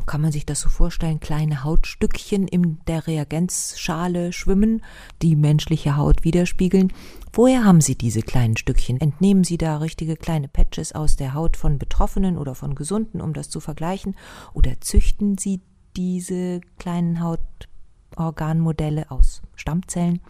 kann 0.06 0.22
man 0.22 0.32
sich 0.32 0.46
das 0.46 0.62
so 0.62 0.70
vorstellen, 0.70 1.20
kleine 1.20 1.64
Hautstückchen 1.64 2.48
in 2.48 2.80
der 2.88 3.08
Reagenzschale 3.08 4.32
schwimmen, 4.32 4.82
die 5.22 5.36
menschliche 5.36 5.98
Haut 5.98 6.24
widerspiegeln. 6.24 6.94
Woher 7.34 7.66
haben 7.66 7.82
Sie 7.82 7.98
diese 7.98 8.22
kleinen 8.22 8.58
Stückchen? 8.58 9.02
Entnehmen 9.02 9.44
Sie 9.44 9.58
da 9.58 9.78
richtige 9.78 10.16
kleine 10.16 10.48
Patches 10.48 10.94
aus 10.94 11.16
der 11.16 11.34
Haut 11.34 11.58
von 11.58 11.80
Betroffenen 11.80 12.38
oder 12.38 12.56
von 12.56 12.76
Gesunden, 12.76 13.22
um 13.22 13.34
das 13.34 13.50
zu 13.50 13.60
vergleichen? 13.60 14.16
Oder 14.54 14.80
züchten 14.80 15.38
Sie 15.38 15.62
diese 15.96 16.62
kleinen 16.78 17.20
Hautorganmodelle 18.18 19.10
aus 19.10 19.42
Stammzellen? 19.56 20.22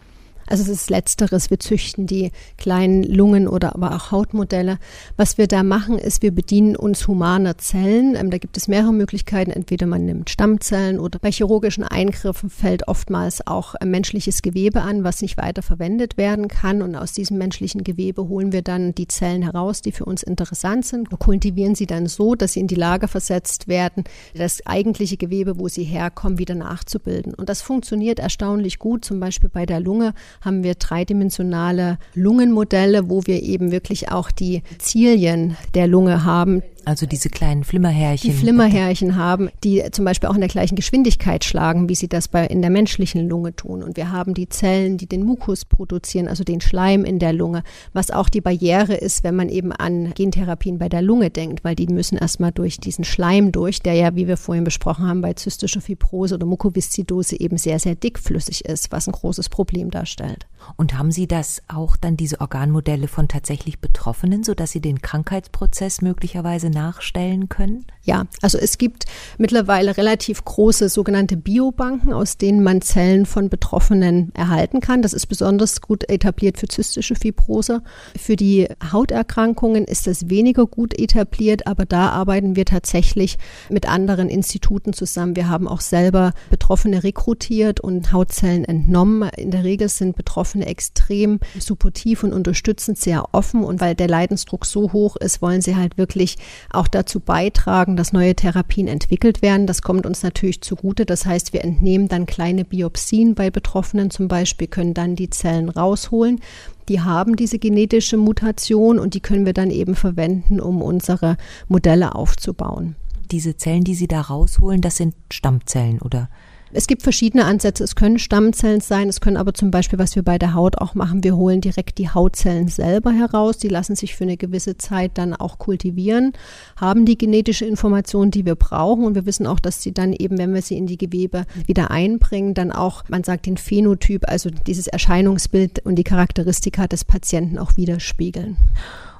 Also 0.46 0.62
es 0.62 0.68
ist 0.68 0.90
letzteres, 0.90 1.50
wir 1.50 1.58
züchten 1.58 2.06
die 2.06 2.30
kleinen 2.58 3.02
Lungen 3.02 3.48
oder 3.48 3.74
aber 3.74 3.94
auch 3.94 4.10
Hautmodelle. 4.10 4.78
Was 5.16 5.38
wir 5.38 5.46
da 5.46 5.62
machen, 5.62 5.98
ist, 5.98 6.22
wir 6.22 6.32
bedienen 6.32 6.76
uns 6.76 7.08
humaner 7.08 7.58
Zellen. 7.58 8.14
Ähm, 8.14 8.30
da 8.30 8.38
gibt 8.38 8.56
es 8.56 8.68
mehrere 8.68 8.92
Möglichkeiten. 8.92 9.50
Entweder 9.50 9.86
man 9.86 10.04
nimmt 10.04 10.30
Stammzellen 10.30 10.98
oder 10.98 11.18
bei 11.18 11.30
chirurgischen 11.30 11.84
Eingriffen 11.84 12.50
fällt 12.50 12.88
oftmals 12.88 13.46
auch 13.46 13.74
äh, 13.76 13.86
menschliches 13.86 14.42
Gewebe 14.42 14.82
an, 14.82 15.04
was 15.04 15.22
nicht 15.22 15.36
weiter 15.36 15.62
verwendet 15.62 16.16
werden 16.16 16.48
kann. 16.48 16.82
Und 16.82 16.96
aus 16.96 17.12
diesem 17.12 17.38
menschlichen 17.38 17.84
Gewebe 17.84 18.28
holen 18.28 18.52
wir 18.52 18.62
dann 18.62 18.94
die 18.94 19.08
Zellen 19.08 19.42
heraus, 19.42 19.80
die 19.80 19.92
für 19.92 20.04
uns 20.04 20.22
interessant 20.22 20.84
sind, 20.84 21.10
kultivieren 21.18 21.74
sie 21.74 21.86
dann 21.86 22.06
so, 22.06 22.34
dass 22.34 22.52
sie 22.52 22.60
in 22.60 22.66
die 22.66 22.74
Lage 22.74 23.08
versetzt 23.08 23.68
werden, 23.68 24.04
das 24.34 24.64
eigentliche 24.66 25.16
Gewebe, 25.16 25.58
wo 25.58 25.68
sie 25.68 25.84
herkommen, 25.84 26.38
wieder 26.38 26.54
nachzubilden. 26.54 27.34
Und 27.34 27.48
das 27.48 27.62
funktioniert 27.62 28.18
erstaunlich 28.18 28.78
gut, 28.78 29.04
zum 29.04 29.20
Beispiel 29.20 29.48
bei 29.48 29.64
der 29.66 29.80
Lunge 29.80 30.12
haben 30.40 30.62
wir 30.62 30.74
dreidimensionale 30.74 31.98
Lungenmodelle, 32.14 33.08
wo 33.08 33.22
wir 33.26 33.42
eben 33.42 33.70
wirklich 33.70 34.10
auch 34.10 34.30
die 34.30 34.62
Zilien 34.78 35.56
der 35.74 35.86
Lunge 35.86 36.24
haben. 36.24 36.62
Also 36.84 37.06
diese 37.06 37.28
kleinen 37.28 37.64
Flimmerhärchen. 37.64 38.30
Die 38.30 38.36
Flimmerhärchen 38.36 39.16
haben, 39.16 39.50
die 39.62 39.82
zum 39.92 40.04
Beispiel 40.04 40.28
auch 40.28 40.34
in 40.34 40.40
der 40.40 40.48
gleichen 40.48 40.76
Geschwindigkeit 40.76 41.44
schlagen, 41.44 41.88
wie 41.88 41.94
sie 41.94 42.08
das 42.08 42.28
bei, 42.28 42.46
in 42.46 42.62
der 42.62 42.70
menschlichen 42.70 43.28
Lunge 43.28 43.54
tun. 43.56 43.82
Und 43.82 43.96
wir 43.96 44.12
haben 44.12 44.34
die 44.34 44.48
Zellen, 44.48 44.98
die 44.98 45.06
den 45.06 45.22
Mukus 45.22 45.64
produzieren, 45.64 46.28
also 46.28 46.44
den 46.44 46.60
Schleim 46.60 47.04
in 47.04 47.18
der 47.18 47.32
Lunge, 47.32 47.62
was 47.92 48.10
auch 48.10 48.28
die 48.28 48.40
Barriere 48.40 48.94
ist, 48.94 49.24
wenn 49.24 49.36
man 49.36 49.48
eben 49.48 49.72
an 49.72 50.12
Gentherapien 50.14 50.78
bei 50.78 50.88
der 50.88 51.02
Lunge 51.02 51.30
denkt, 51.30 51.64
weil 51.64 51.74
die 51.74 51.86
müssen 51.86 52.18
erstmal 52.18 52.52
durch 52.52 52.78
diesen 52.78 53.04
Schleim 53.04 53.52
durch, 53.52 53.80
der 53.80 53.94
ja, 53.94 54.14
wie 54.14 54.28
wir 54.28 54.36
vorhin 54.36 54.64
besprochen 54.64 55.06
haben, 55.06 55.20
bei 55.20 55.34
zystischer 55.34 55.80
Fibrose 55.80 56.34
oder 56.34 56.46
Mukoviszidose 56.46 57.40
eben 57.40 57.56
sehr, 57.56 57.78
sehr 57.78 57.94
dickflüssig 57.94 58.64
ist, 58.64 58.92
was 58.92 59.06
ein 59.06 59.12
großes 59.12 59.48
Problem 59.48 59.90
darstellt. 59.90 60.46
Und 60.76 60.96
haben 60.98 61.12
Sie 61.12 61.26
das 61.26 61.62
auch 61.68 61.96
dann 61.96 62.16
diese 62.16 62.40
Organmodelle 62.40 63.08
von 63.08 63.28
tatsächlich 63.28 63.80
Betroffenen, 63.80 64.44
sodass 64.44 64.72
Sie 64.72 64.80
den 64.80 65.02
Krankheitsprozess 65.02 66.00
möglicherweise 66.00 66.70
nachstellen 66.74 67.48
können? 67.48 67.86
Ja, 68.02 68.24
also 68.42 68.58
es 68.58 68.76
gibt 68.76 69.06
mittlerweile 69.38 69.96
relativ 69.96 70.44
große 70.44 70.90
sogenannte 70.90 71.38
Biobanken, 71.38 72.12
aus 72.12 72.36
denen 72.36 72.62
man 72.62 72.82
Zellen 72.82 73.24
von 73.24 73.48
Betroffenen 73.48 74.30
erhalten 74.34 74.80
kann. 74.80 75.00
Das 75.00 75.14
ist 75.14 75.26
besonders 75.26 75.80
gut 75.80 76.08
etabliert 76.10 76.58
für 76.58 76.68
zystische 76.68 77.14
Fibrose. 77.14 77.82
Für 78.18 78.36
die 78.36 78.68
Hauterkrankungen 78.92 79.84
ist 79.84 80.06
das 80.06 80.28
weniger 80.28 80.66
gut 80.66 80.98
etabliert, 80.98 81.66
aber 81.66 81.86
da 81.86 82.10
arbeiten 82.10 82.56
wir 82.56 82.66
tatsächlich 82.66 83.38
mit 83.70 83.88
anderen 83.88 84.28
Instituten 84.28 84.92
zusammen. 84.92 85.34
Wir 85.34 85.48
haben 85.48 85.66
auch 85.66 85.80
selber 85.80 86.32
Betroffene 86.50 87.04
rekrutiert 87.04 87.80
und 87.80 88.12
Hautzellen 88.12 88.66
entnommen. 88.66 89.30
In 89.36 89.50
der 89.50 89.64
Regel 89.64 89.88
sind 89.88 90.16
Betroffene 90.16 90.66
extrem 90.66 91.40
supportiv 91.58 92.22
und 92.22 92.34
unterstützend, 92.34 92.98
sehr 92.98 93.32
offen 93.32 93.64
und 93.64 93.80
weil 93.80 93.94
der 93.94 94.08
Leidensdruck 94.08 94.66
so 94.66 94.92
hoch 94.92 95.16
ist, 95.16 95.40
wollen 95.40 95.62
sie 95.62 95.76
halt 95.76 95.96
wirklich 95.96 96.36
auch 96.70 96.88
dazu 96.88 97.20
beitragen, 97.20 97.96
dass 97.96 98.12
neue 98.12 98.34
Therapien 98.34 98.88
entwickelt 98.88 99.42
werden. 99.42 99.66
Das 99.66 99.82
kommt 99.82 100.06
uns 100.06 100.22
natürlich 100.22 100.60
zugute. 100.60 101.06
Das 101.06 101.26
heißt, 101.26 101.52
wir 101.52 101.64
entnehmen 101.64 102.08
dann 102.08 102.26
kleine 102.26 102.64
Biopsien 102.64 103.34
bei 103.34 103.50
Betroffenen 103.50 104.10
zum 104.10 104.28
Beispiel, 104.28 104.68
können 104.68 104.94
dann 104.94 105.16
die 105.16 105.30
Zellen 105.30 105.68
rausholen. 105.68 106.40
Die 106.88 107.00
haben 107.00 107.36
diese 107.36 107.58
genetische 107.58 108.16
Mutation 108.16 108.98
und 108.98 109.14
die 109.14 109.20
können 109.20 109.46
wir 109.46 109.54
dann 109.54 109.70
eben 109.70 109.94
verwenden, 109.94 110.60
um 110.60 110.82
unsere 110.82 111.36
Modelle 111.68 112.14
aufzubauen. 112.14 112.96
Diese 113.30 113.56
Zellen, 113.56 113.84
die 113.84 113.94
Sie 113.94 114.06
da 114.06 114.20
rausholen, 114.20 114.80
das 114.80 114.96
sind 114.96 115.14
Stammzellen 115.30 116.00
oder? 116.00 116.28
Es 116.76 116.88
gibt 116.88 117.02
verschiedene 117.02 117.44
Ansätze. 117.44 117.84
Es 117.84 117.94
können 117.94 118.18
Stammzellen 118.18 118.80
sein, 118.80 119.08
es 119.08 119.20
können 119.20 119.36
aber 119.36 119.54
zum 119.54 119.70
Beispiel, 119.70 119.96
was 119.96 120.16
wir 120.16 120.24
bei 120.24 120.38
der 120.38 120.54
Haut 120.54 120.78
auch 120.78 120.96
machen, 120.96 121.22
wir 121.22 121.36
holen 121.36 121.60
direkt 121.60 121.98
die 121.98 122.10
Hautzellen 122.10 122.66
selber 122.66 123.12
heraus. 123.12 123.58
Die 123.58 123.68
lassen 123.68 123.94
sich 123.94 124.16
für 124.16 124.24
eine 124.24 124.36
gewisse 124.36 124.76
Zeit 124.76 125.12
dann 125.14 125.34
auch 125.34 125.58
kultivieren, 125.58 126.32
haben 126.76 127.06
die 127.06 127.16
genetische 127.16 127.64
Information, 127.64 128.32
die 128.32 128.44
wir 128.44 128.56
brauchen. 128.56 129.04
Und 129.04 129.14
wir 129.14 129.24
wissen 129.24 129.46
auch, 129.46 129.60
dass 129.60 129.82
sie 129.82 129.92
dann 129.92 130.12
eben, 130.12 130.36
wenn 130.36 130.52
wir 130.52 130.62
sie 130.62 130.76
in 130.76 130.88
die 130.88 130.98
Gewebe 130.98 131.46
wieder 131.64 131.92
einbringen, 131.92 132.54
dann 132.54 132.72
auch, 132.72 133.04
man 133.08 133.22
sagt, 133.22 133.46
den 133.46 133.56
Phänotyp, 133.56 134.28
also 134.28 134.50
dieses 134.50 134.88
Erscheinungsbild 134.88 135.86
und 135.86 135.94
die 135.94 136.04
Charakteristika 136.04 136.88
des 136.88 137.04
Patienten 137.04 137.56
auch 137.56 137.76
widerspiegeln. 137.76 138.56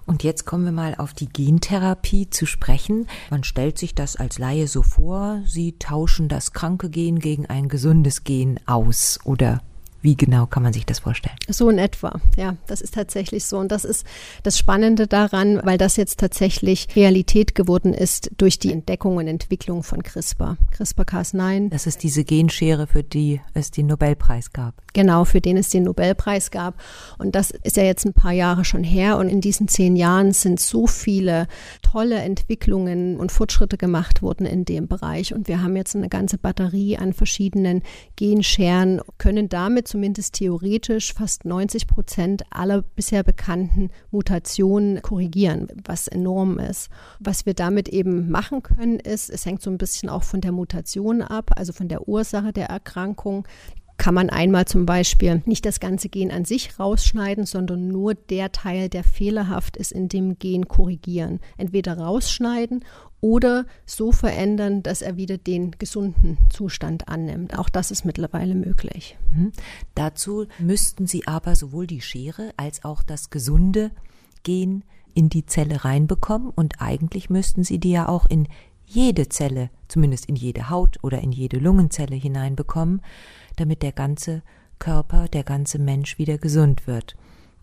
Und 0.07 0.23
jetzt 0.23 0.45
kommen 0.45 0.65
wir 0.65 0.73
mal 0.73 0.95
auf 0.97 1.15
die 1.15 1.29
Gentherapie 1.29 2.29
zu 2.29 2.47
sprechen. 2.47 3.07
Man 3.31 3.45
stellt 3.45 3.79
sich 3.79 3.95
das 3.95 4.17
als 4.17 4.39
Laie 4.39 4.69
so 4.69 4.83
vor, 4.83 5.41
Sie 5.47 5.79
tauschen 5.79 6.29
das 6.29 6.53
kranke 6.53 6.91
Gen 6.91 7.19
gegen 7.19 7.47
ein 7.47 7.69
gesundes 7.69 8.25
Gen 8.25 8.61
aus 8.67 9.19
oder 9.25 9.61
wie 10.05 10.17
genau 10.17 10.45
kann 10.45 10.63
man 10.63 10.75
sich 10.75 10.85
das 10.85 10.99
vorstellen? 10.99 11.35
So 11.49 11.71
in 11.71 11.79
etwa, 11.79 12.21
ja, 12.37 12.57
das 12.67 12.83
ist 12.83 12.93
tatsächlich 12.93 13.47
so. 13.47 13.57
Und 13.57 13.73
das 13.73 13.87
ist 13.87 14.07
das 14.43 14.59
Spannende 14.59 15.07
daran, 15.07 15.61
weil 15.65 15.79
das 15.79 15.97
jetzt 15.97 16.21
tatsächlich 16.21 16.89
Realität 16.95 17.55
geworden 17.55 17.95
ist 17.95 18.31
durch 18.37 18.59
die 18.59 18.71
Entdeckung 18.71 19.17
und 19.17 19.27
Entwicklung 19.27 19.83
von 19.83 20.03
CRISPR. 20.03 20.59
CRISPR-Cas9. 20.77 21.71
Das 21.71 21.87
ist 21.87 22.03
diese 22.03 22.23
Genschere, 22.23 22.87
für 22.87 23.03
die 23.03 23.41
es 23.55 23.71
den 23.71 23.87
Nobelpreis 23.87 24.53
gab. 24.53 24.84
Genau, 24.95 25.25
für 25.25 25.41
den 25.41 25.57
es 25.57 25.71
den 25.71 25.83
Nobelpreis 25.83 26.53
gab. 26.53 26.81
Und 27.19 27.35
das 27.35 27.51
ist 27.51 27.77
ja 27.77 27.83
jetzt 27.83 28.07
ein 28.07 28.15
paar 28.15 28.33
Jahre 28.33 28.65
schon 28.65 28.85
her. 28.85 29.19
Und 29.19 29.29
in 29.29 29.41
diesen 29.41 29.67
zehn 29.67 29.97
Jahren 29.97 30.33
sind 30.33 30.61
so 30.61 30.87
viele 30.87 31.49
tolle 31.83 32.17
Entwicklungen 32.17 33.17
und 33.17 33.33
Fortschritte 33.33 33.77
gemacht 33.77 34.23
worden 34.23 34.47
in 34.47 34.65
dem 34.65 34.87
Bereich. 34.87 35.35
Und 35.35 35.49
wir 35.49 35.63
haben 35.63 35.77
jetzt 35.77 35.97
eine 35.97 36.09
ganze 36.09 36.39
Batterie 36.39 36.97
an 36.97 37.13
verschiedenen 37.13 37.83
Genscheren, 38.15 39.01
können 39.19 39.49
damit 39.49 39.89
zumindest 39.89 40.35
theoretisch 40.35 41.13
fast 41.13 41.45
90 41.45 41.89
Prozent 41.89 42.43
aller 42.51 42.83
bisher 42.83 43.25
bekannten 43.25 43.91
Mutationen 44.13 45.03
korrigieren, 45.03 45.67
was 45.85 46.07
enorm 46.07 46.61
ist. 46.61 46.89
Was 47.19 47.47
wir 47.47 47.55
damit 47.55 47.89
eben 47.89 48.31
machen 48.31 48.63
können, 48.63 49.01
ist, 49.01 49.29
es 49.29 49.45
hängt 49.45 49.61
so 49.61 49.71
ein 49.71 49.79
bisschen 49.79 50.09
auch 50.09 50.23
von 50.23 50.41
der 50.41 50.53
Mutation 50.53 51.21
ab, 51.21 51.51
also 51.57 51.73
von 51.73 51.89
der 51.89 52.07
Ursache 52.07 52.53
der 52.53 52.67
Erkrankung 52.69 53.45
kann 54.05 54.13
man 54.13 54.29
einmal 54.29 54.67
zum 54.67 54.85
Beispiel 54.85 55.43
nicht 55.47 55.65
das 55.65 55.81
ganze 55.81 56.11
Gen 56.11 56.31
an 56.31 56.45
sich 56.45 56.79
rausschneiden, 56.79 57.47
sondern 57.47 57.89
nur 57.89 58.13
der 58.13 58.53
Teil, 58.53 58.91
der 58.91 59.03
fehlerhaft 59.03 59.79
ist, 59.79 59.93
in 59.93 60.11
dem 60.11 60.39
Gen 60.39 60.69
korrigieren. 60.69 61.41
Entweder 61.57 61.97
rausschneiden 61.97 62.85
oder 63.23 63.65
so 63.87 64.13
verändern, 64.13 64.83
dass 64.83 65.01
er 65.01 65.17
wieder 65.17 65.39
den 65.39 65.71
gesunden 65.79 66.37
Zustand 66.51 67.09
annimmt. 67.09 67.59
Auch 67.59 67.71
das 67.71 67.91
ist 67.91 68.05
mittlerweile 68.05 68.55
möglich. 68.55 69.17
Mhm. 69.35 69.53
Dazu 69.95 70.49
müssten 70.59 71.07
Sie 71.07 71.27
aber 71.27 71.57
sowohl 71.57 71.87
die 71.87 72.03
Schere 72.03 72.51
als 72.59 72.85
auch 72.85 73.03
das 73.03 73.31
gesunde 73.31 73.91
Gen 74.43 74.85
in 75.15 75.31
die 75.31 75.47
Zelle 75.47 75.83
reinbekommen 75.83 76.51
und 76.55 76.83
eigentlich 76.83 77.31
müssten 77.31 77.65
Sie 77.65 77.79
die 77.79 77.93
ja 77.93 78.07
auch 78.07 78.27
in 78.27 78.49
jede 78.87 79.31
Zelle, 79.31 79.71
zumindest 79.89 80.27
in 80.27 80.37
jede 80.37 80.69
Haut 80.69 80.99
oder 81.03 81.23
in 81.23 81.33
jede 81.33 81.59
Lungenzelle 81.59 82.17
hineinbekommen, 82.17 83.01
damit 83.57 83.83
der 83.83 83.93
ganze 83.93 84.43
Körper, 84.79 85.29
der 85.29 85.45
ganze 85.45 85.79
Mensch 85.79 86.19
wieder 86.19 86.39
gesund 86.39 86.87
wird. 86.87 87.17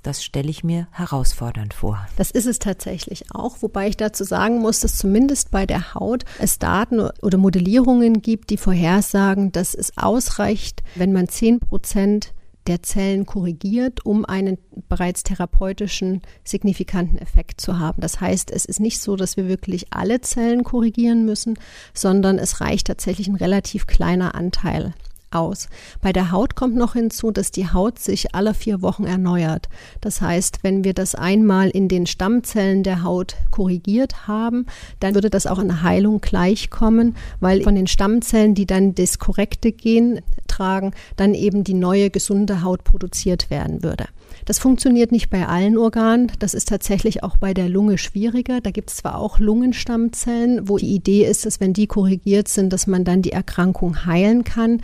Das 0.04 0.24
stelle 0.24 0.50
ich 0.50 0.64
mir 0.64 0.88
herausfordernd 0.92 1.76
vor. 1.76 2.08
Das 2.18 2.32
ist 2.32 2.48
es 2.48 2.58
tatsächlich 2.58 3.26
auch, 3.36 3.58
wobei 3.62 3.88
ich 3.88 3.98
dazu 3.98 4.24
sagen 4.24 4.60
muss, 4.60 4.80
dass 4.80 4.98
zumindest 4.98 5.52
bei 5.52 5.68
der 5.68 5.94
Haut 5.94 6.26
es 6.40 6.58
Daten 6.58 7.00
oder 7.22 7.38
Modellierungen 7.38 8.22
gibt, 8.22 8.50
die 8.50 8.58
vorhersagen, 8.58 9.52
dass 9.52 9.76
es 9.76 9.98
ausreicht, 9.98 10.82
wenn 10.96 11.14
man 11.14 11.28
10 11.28 11.60
Prozent 11.60 12.34
der 12.68 12.82
Zellen 12.84 13.26
korrigiert, 13.26 14.06
um 14.06 14.26
einen 14.26 14.58
bereits 14.88 15.24
therapeutischen 15.24 16.22
signifikanten 16.44 17.18
Effekt 17.18 17.62
zu 17.62 17.80
haben. 17.80 18.02
Das 18.02 18.22
heißt, 18.22 18.52
es 18.52 18.66
ist 18.66 18.80
nicht 18.80 19.02
so, 19.02 19.16
dass 19.16 19.38
wir 19.38 19.48
wirklich 19.48 19.88
alle 19.92 20.22
Zellen 20.22 20.64
korrigieren 20.64 21.26
müssen, 21.26 21.60
sondern 21.94 22.38
es 22.38 22.62
reicht 22.62 22.88
tatsächlich 22.88 23.28
ein 23.28 23.36
relativ 23.36 23.88
kleiner 23.88 24.36
Anteil 24.36 24.94
aus. 25.32 25.70
Bei 26.02 26.14
der 26.14 26.32
Haut 26.32 26.56
kommt 26.56 26.76
noch 26.76 26.94
hinzu, 26.94 27.32
dass 27.32 27.52
die 27.52 27.70
Haut 27.70 28.00
sich 28.00 28.36
alle 28.36 28.54
vier 28.54 28.82
Wochen 28.82 29.06
erneuert. 29.06 29.70
Das 30.02 30.22
heißt, 30.22 30.60
wenn 30.64 30.84
wir 30.84 30.94
das 30.94 31.16
einmal 31.16 31.70
in 31.70 31.88
den 31.88 32.06
Stammzellen 32.06 32.84
der 32.84 33.04
Haut 33.04 33.36
korrigiert 33.50 34.28
haben, 34.28 34.66
dann 35.00 35.14
würde 35.16 35.30
das 35.30 35.48
auch 35.48 35.60
in 35.60 35.82
Heilung 35.84 36.22
gleichkommen, 36.22 37.16
weil 37.40 37.64
von 37.64 37.76
den 37.76 37.88
Stammzellen, 37.88 38.56
die 38.56 38.66
dann 38.66 38.96
das 38.96 39.20
korrekte 39.20 39.72
Gen 39.72 40.22
tragen, 40.48 40.92
dann 41.16 41.34
eben 41.34 41.64
die 41.64 41.74
neue 41.74 42.10
gesunde 42.10 42.62
Haut 42.62 42.84
produziert 42.84 43.50
werden 43.50 43.84
würde. 43.84 44.06
Das 44.46 44.60
funktioniert 44.60 45.12
nicht 45.12 45.30
bei 45.30 45.48
allen 45.48 45.78
Organen. 45.78 46.32
Das 46.40 46.54
ist 46.54 46.68
tatsächlich 46.68 47.24
auch 47.24 47.38
bei 47.38 47.54
der 47.54 47.70
Lunge 47.70 47.98
schwieriger. 47.98 48.62
Da 48.62 48.72
gibt 48.72 48.90
es 48.90 48.98
zwar 48.98 49.18
auch 49.18 49.40
Lungenstammzellen, 49.40 50.68
wo 50.68 50.78
die 50.78 50.94
Idee 50.94 51.26
ist, 51.26 51.46
dass 51.46 51.60
wenn 51.60 51.74
die 51.74 51.88
korrigiert 51.88 52.48
sind, 52.48 52.74
dass 52.74 52.88
man 52.88 53.04
dann 53.04 53.22
die 53.22 53.32
Erkrankung 53.32 54.06
heilen 54.06 54.44
kann. 54.44 54.82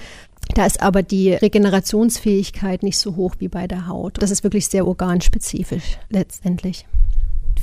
Da 0.58 0.66
ist 0.66 0.82
aber 0.82 1.04
die 1.04 1.34
Regenerationsfähigkeit 1.34 2.82
nicht 2.82 2.98
so 2.98 3.16
hoch 3.16 3.36
wie 3.38 3.48
bei 3.48 3.68
der 3.68 3.86
Haut. 3.86 4.20
Das 4.24 4.32
ist 4.32 4.44
wirklich 4.44 4.66
sehr 4.66 4.88
organspezifisch 4.88 6.00
letztendlich. 6.10 6.88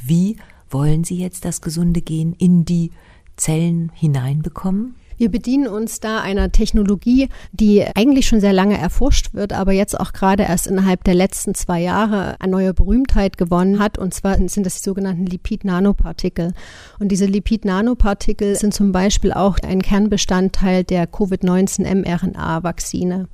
Wie 0.06 0.36
wollen 0.70 1.02
Sie 1.02 1.16
jetzt 1.16 1.44
das 1.44 1.60
gesunde 1.60 2.02
Gen 2.02 2.34
in 2.34 2.64
die 2.64 2.92
Zellen 3.34 3.90
hineinbekommen? 3.96 4.94
Wir 5.16 5.30
bedienen 5.30 5.68
uns 5.68 6.00
da 6.00 6.20
einer 6.20 6.52
Technologie, 6.52 7.28
die 7.52 7.84
eigentlich 7.94 8.26
schon 8.26 8.40
sehr 8.40 8.52
lange 8.52 8.76
erforscht 8.78 9.32
wird, 9.34 9.52
aber 9.52 9.70
jetzt 9.72 9.98
auch 9.98 10.12
gerade 10.12 10.42
erst 10.44 10.66
innerhalb 10.66 11.04
der 11.04 11.14
letzten 11.14 11.54
zwei 11.54 11.80
Jahre 11.80 12.36
eine 12.40 12.52
neue 12.52 12.74
Berühmtheit 12.74 13.36
gewonnen 13.36 13.78
hat. 13.78 13.98
Und 13.98 14.14
zwar 14.14 14.36
sind 14.36 14.66
das 14.66 14.80
die 14.80 14.84
sogenannten 14.84 15.26
Lipid-Nanopartikel. 15.26 16.52
Und 16.98 17.12
diese 17.12 17.26
Lipid-Nanopartikel 17.26 18.56
sind 18.56 18.74
zum 18.74 18.90
Beispiel 18.92 19.32
auch 19.32 19.58
ein 19.60 19.82
Kernbestandteil 19.82 20.84
der 20.84 21.06
Covid-19-mRNA-Vakzine. 21.06 23.28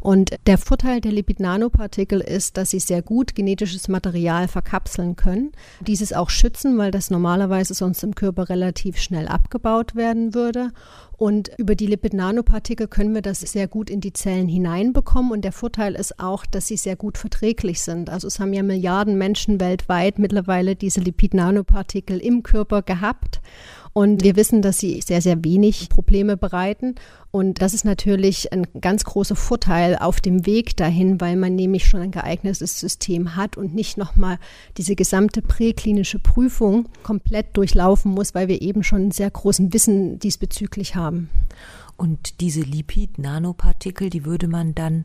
Und 0.00 0.34
der 0.46 0.58
Vorteil 0.58 1.00
der 1.00 1.12
Lipid-Nanopartikel 1.12 2.20
ist, 2.20 2.56
dass 2.56 2.70
sie 2.70 2.80
sehr 2.80 3.02
gut 3.02 3.34
genetisches 3.34 3.88
Material 3.88 4.48
verkapseln 4.48 5.16
können. 5.16 5.52
Dieses 5.80 6.12
auch 6.12 6.30
schützen, 6.30 6.78
weil 6.78 6.90
das 6.90 7.10
normalerweise 7.10 7.74
sonst 7.74 8.02
im 8.02 8.14
Körper 8.14 8.48
relativ 8.48 8.98
schnell 8.98 9.28
abgebaut 9.28 9.94
werden 9.94 10.34
würde. 10.34 10.70
Und 11.16 11.50
über 11.58 11.74
die 11.74 11.86
Lipid-Nanopartikel 11.86 12.86
können 12.86 13.12
wir 13.12 13.22
das 13.22 13.40
sehr 13.40 13.66
gut 13.66 13.90
in 13.90 14.00
die 14.00 14.12
Zellen 14.12 14.46
hineinbekommen. 14.46 15.32
Und 15.32 15.42
der 15.42 15.50
Vorteil 15.50 15.96
ist 15.96 16.20
auch, 16.20 16.46
dass 16.46 16.68
sie 16.68 16.76
sehr 16.76 16.94
gut 16.94 17.18
verträglich 17.18 17.82
sind. 17.82 18.08
Also 18.08 18.28
es 18.28 18.38
haben 18.38 18.52
ja 18.52 18.62
Milliarden 18.62 19.18
Menschen 19.18 19.58
weltweit 19.58 20.20
mittlerweile 20.20 20.76
diese 20.76 21.00
Lipid-Nanopartikel 21.00 22.18
im 22.18 22.44
Körper 22.44 22.82
gehabt. 22.82 23.40
Und 23.92 24.22
wir 24.22 24.36
wissen, 24.36 24.62
dass 24.62 24.78
sie 24.78 25.00
sehr, 25.00 25.20
sehr 25.20 25.44
wenig 25.44 25.88
Probleme 25.88 26.36
bereiten. 26.36 26.94
Und 27.30 27.60
das 27.62 27.74
ist 27.74 27.84
natürlich 27.84 28.52
ein 28.52 28.66
ganz 28.80 29.04
großer 29.04 29.36
Vorteil 29.36 29.96
auf 29.96 30.20
dem 30.20 30.46
Weg 30.46 30.76
dahin, 30.76 31.20
weil 31.20 31.36
man 31.36 31.54
nämlich 31.54 31.86
schon 31.86 32.00
ein 32.00 32.10
geeignetes 32.10 32.78
System 32.78 33.36
hat 33.36 33.56
und 33.56 33.74
nicht 33.74 33.98
nochmal 33.98 34.38
diese 34.76 34.94
gesamte 34.94 35.42
präklinische 35.42 36.18
Prüfung 36.18 36.88
komplett 37.02 37.56
durchlaufen 37.56 38.12
muss, 38.12 38.34
weil 38.34 38.48
wir 38.48 38.62
eben 38.62 38.82
schon 38.82 39.02
einen 39.02 39.10
sehr 39.10 39.30
großen 39.30 39.72
Wissen 39.72 40.18
diesbezüglich 40.18 40.94
haben. 40.94 41.28
Und 41.96 42.40
diese 42.40 42.60
Lipid-Nanopartikel, 42.60 44.08
die 44.08 44.24
würde 44.24 44.46
man 44.46 44.74
dann 44.74 45.04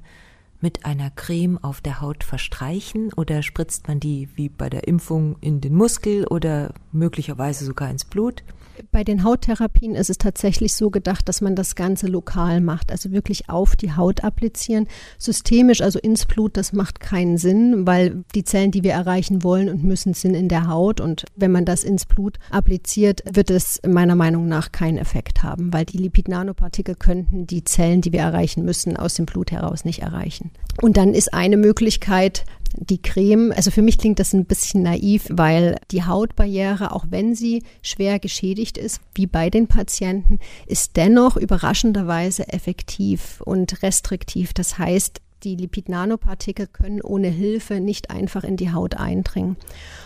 mit 0.62 0.86
einer 0.86 1.10
Creme 1.10 1.58
auf 1.62 1.82
der 1.82 2.00
Haut 2.00 2.24
verstreichen 2.24 3.12
oder 3.14 3.44
spritzt 3.44 3.90
man 3.90 4.00
die 4.00 4.30
wie 4.36 4.48
bei 4.48 4.70
der 4.70 4.88
Impfung 4.88 5.36
in 5.42 5.60
den 5.60 5.76
Muskel 5.76 6.26
oder 6.26 6.74
möglicherweise 6.94 7.66
sogar 7.66 7.90
ins 7.90 8.06
Blut? 8.06 8.44
Bei 8.92 9.04
den 9.04 9.24
Hauttherapien 9.24 9.96
ist 9.96 10.10
es 10.10 10.18
tatsächlich 10.18 10.74
so 10.74 10.90
gedacht, 10.90 11.28
dass 11.30 11.42
man 11.42 11.56
das 11.56 11.76
Ganze 11.76 12.08
lokal 12.08 12.62
macht, 12.62 12.92
also 12.92 13.12
wirklich 13.12 13.50
auf 13.50 13.76
die 13.76 13.96
Haut 13.96 14.24
applizieren. 14.24 14.88
Systemisch, 15.18 15.82
also 15.82 16.00
ins 16.00 16.26
Blut, 16.26 16.58
das 16.58 16.74
macht 16.74 17.00
keinen 17.00 17.38
Sinn, 17.38 17.86
weil 17.86 18.24
die 18.36 18.44
Zellen, 18.44 18.72
die 18.72 18.84
wir 18.84 18.94
erreichen 18.94 19.44
wollen 19.44 19.70
und 19.70 19.84
müssen, 19.84 20.14
sind 20.14 20.34
in 20.34 20.50
der 20.50 20.68
Haut. 20.68 21.00
Und 21.00 21.26
wenn 21.36 21.52
man 21.52 21.66
das 21.66 21.84
ins 21.84 22.06
Blut 22.06 22.38
appliziert, 22.50 23.24
wird 23.32 23.50
es 23.50 23.82
meiner 23.88 24.16
Meinung 24.16 24.48
nach 24.48 24.72
keinen 24.72 24.98
Effekt 24.98 25.44
haben, 25.44 25.74
weil 25.74 25.86
die 25.86 25.98
Lipid-Nanopartikel 25.98 26.96
könnten 26.96 27.48
die 27.48 27.64
Zellen, 27.64 28.02
die 28.02 28.12
wir 28.12 28.22
erreichen 28.22 28.66
müssen, 28.66 28.98
aus 28.98 29.16
dem 29.16 29.26
Blut 29.26 29.52
heraus 29.52 29.86
nicht 29.86 30.02
erreichen. 30.02 30.52
Und 30.82 30.98
dann 30.98 31.14
ist 31.14 31.34
eine 31.34 31.58
Möglichkeit, 31.58 32.46
die 32.76 33.02
Creme, 33.02 33.52
also 33.52 33.72
für 33.72 33.82
mich 33.82 33.98
klingt 33.98 34.20
das 34.20 34.34
ein 34.34 34.46
bisschen 34.46 34.84
naiv, 34.84 35.28
weil 35.30 35.78
die 35.92 36.04
Hautbarriere, 36.04 36.92
auch 36.92 37.06
wenn 37.10 37.36
sie 37.36 37.64
schwer 37.82 38.20
geschädigt 38.20 38.78
ist, 38.78 39.02
wie 39.16 39.28
bei 39.28 39.50
den 39.50 39.68
Patienten, 39.68 40.40
ist 40.68 40.98
dennoch 40.98 41.38
überraschenderweise 41.38 42.48
effektiv 42.50 43.42
und 43.42 43.82
restriktiv. 43.84 44.54
Das 44.54 44.78
heißt, 44.78 45.22
die 45.44 45.56
Lipid-Nanopartikel 45.56 46.68
können 46.68 47.02
ohne 47.02 47.28
Hilfe 47.28 47.80
nicht 47.80 48.10
einfach 48.10 48.44
in 48.44 48.58
die 48.58 48.72
Haut 48.72 48.96
eindringen. 48.96 49.58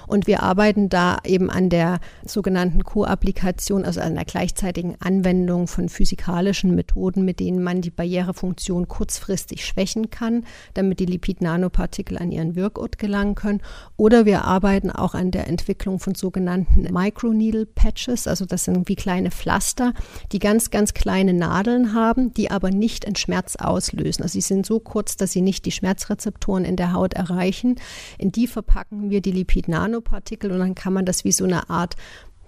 Und 0.07 0.25
wir 0.25 0.41
arbeiten 0.41 0.89
da 0.89 1.17
eben 1.25 1.49
an 1.49 1.69
der 1.69 1.99
sogenannten 2.25 2.83
Co-Applikation, 2.83 3.85
also 3.85 4.01
an 4.01 4.15
der 4.15 4.25
gleichzeitigen 4.25 4.95
Anwendung 4.99 5.67
von 5.67 5.89
physikalischen 5.89 6.75
Methoden, 6.75 7.25
mit 7.25 7.39
denen 7.39 7.61
man 7.61 7.81
die 7.81 7.89
Barrierefunktion 7.89 8.87
kurzfristig 8.87 9.65
schwächen 9.65 10.09
kann, 10.09 10.45
damit 10.73 10.99
die 10.99 11.05
Lipid-Nanopartikel 11.05 12.17
an 12.17 12.31
ihren 12.31 12.55
Wirkort 12.55 12.97
gelangen 12.97 13.35
können. 13.35 13.61
Oder 13.97 14.25
wir 14.25 14.45
arbeiten 14.45 14.91
auch 14.91 15.13
an 15.13 15.31
der 15.31 15.47
Entwicklung 15.47 15.99
von 15.99 16.15
sogenannten 16.15 16.87
Microneedle 16.91 17.65
Patches, 17.65 18.27
also 18.27 18.45
das 18.45 18.63
sind 18.63 18.87
wie 18.87 18.95
kleine 18.95 19.31
Pflaster, 19.31 19.93
die 20.31 20.39
ganz, 20.39 20.71
ganz 20.71 20.93
kleine 20.93 21.33
Nadeln 21.33 21.93
haben, 21.93 22.33
die 22.33 22.49
aber 22.49 22.71
nicht 22.71 23.05
einen 23.05 23.15
Schmerz 23.15 23.55
auslösen. 23.57 24.23
Also 24.23 24.33
sie 24.33 24.41
sind 24.41 24.65
so 24.65 24.79
kurz, 24.79 25.17
dass 25.17 25.26
sie 25.27 25.41
nicht 25.41 25.65
die 25.65 25.71
Schmerzrezeptoren 25.71 26.65
in 26.65 26.75
der 26.75 26.93
Haut 26.93 27.13
erreichen. 27.13 27.75
In 28.17 28.31
die 28.31 28.47
verpacken 28.47 29.09
wir 29.09 29.21
die 29.21 29.31
Lipid-Nanopartikel 29.31 30.07
Nanopartikel 30.07 30.51
und 30.51 30.59
dann 30.59 30.75
kann 30.75 30.93
man 30.93 31.05
das 31.05 31.23
wie 31.23 31.31
so 31.31 31.43
eine 31.43 31.69
Art 31.69 31.95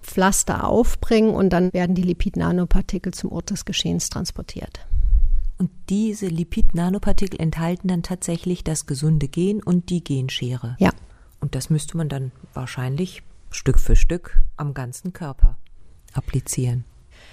Pflaster 0.02 0.66
aufbringen 0.66 1.34
und 1.34 1.50
dann 1.50 1.72
werden 1.72 1.94
die 1.94 2.02
Lipid-Nanopartikel 2.02 3.12
zum 3.12 3.32
Ort 3.32 3.50
des 3.50 3.64
Geschehens 3.64 4.08
transportiert. 4.08 4.86
Und 5.58 5.70
diese 5.90 6.26
Lipid-Nanopartikel 6.26 7.38
enthalten 7.38 7.88
dann 7.88 8.02
tatsächlich 8.02 8.64
das 8.64 8.86
gesunde 8.86 9.28
Gen 9.28 9.62
und 9.62 9.90
die 9.90 10.02
Genschere. 10.02 10.76
Ja. 10.78 10.90
Und 11.40 11.54
das 11.54 11.68
müsste 11.68 11.96
man 11.96 12.08
dann 12.08 12.32
wahrscheinlich 12.54 13.22
Stück 13.50 13.78
für 13.78 13.96
Stück 13.96 14.40
am 14.56 14.72
ganzen 14.72 15.12
Körper 15.12 15.58
applizieren. 16.14 16.84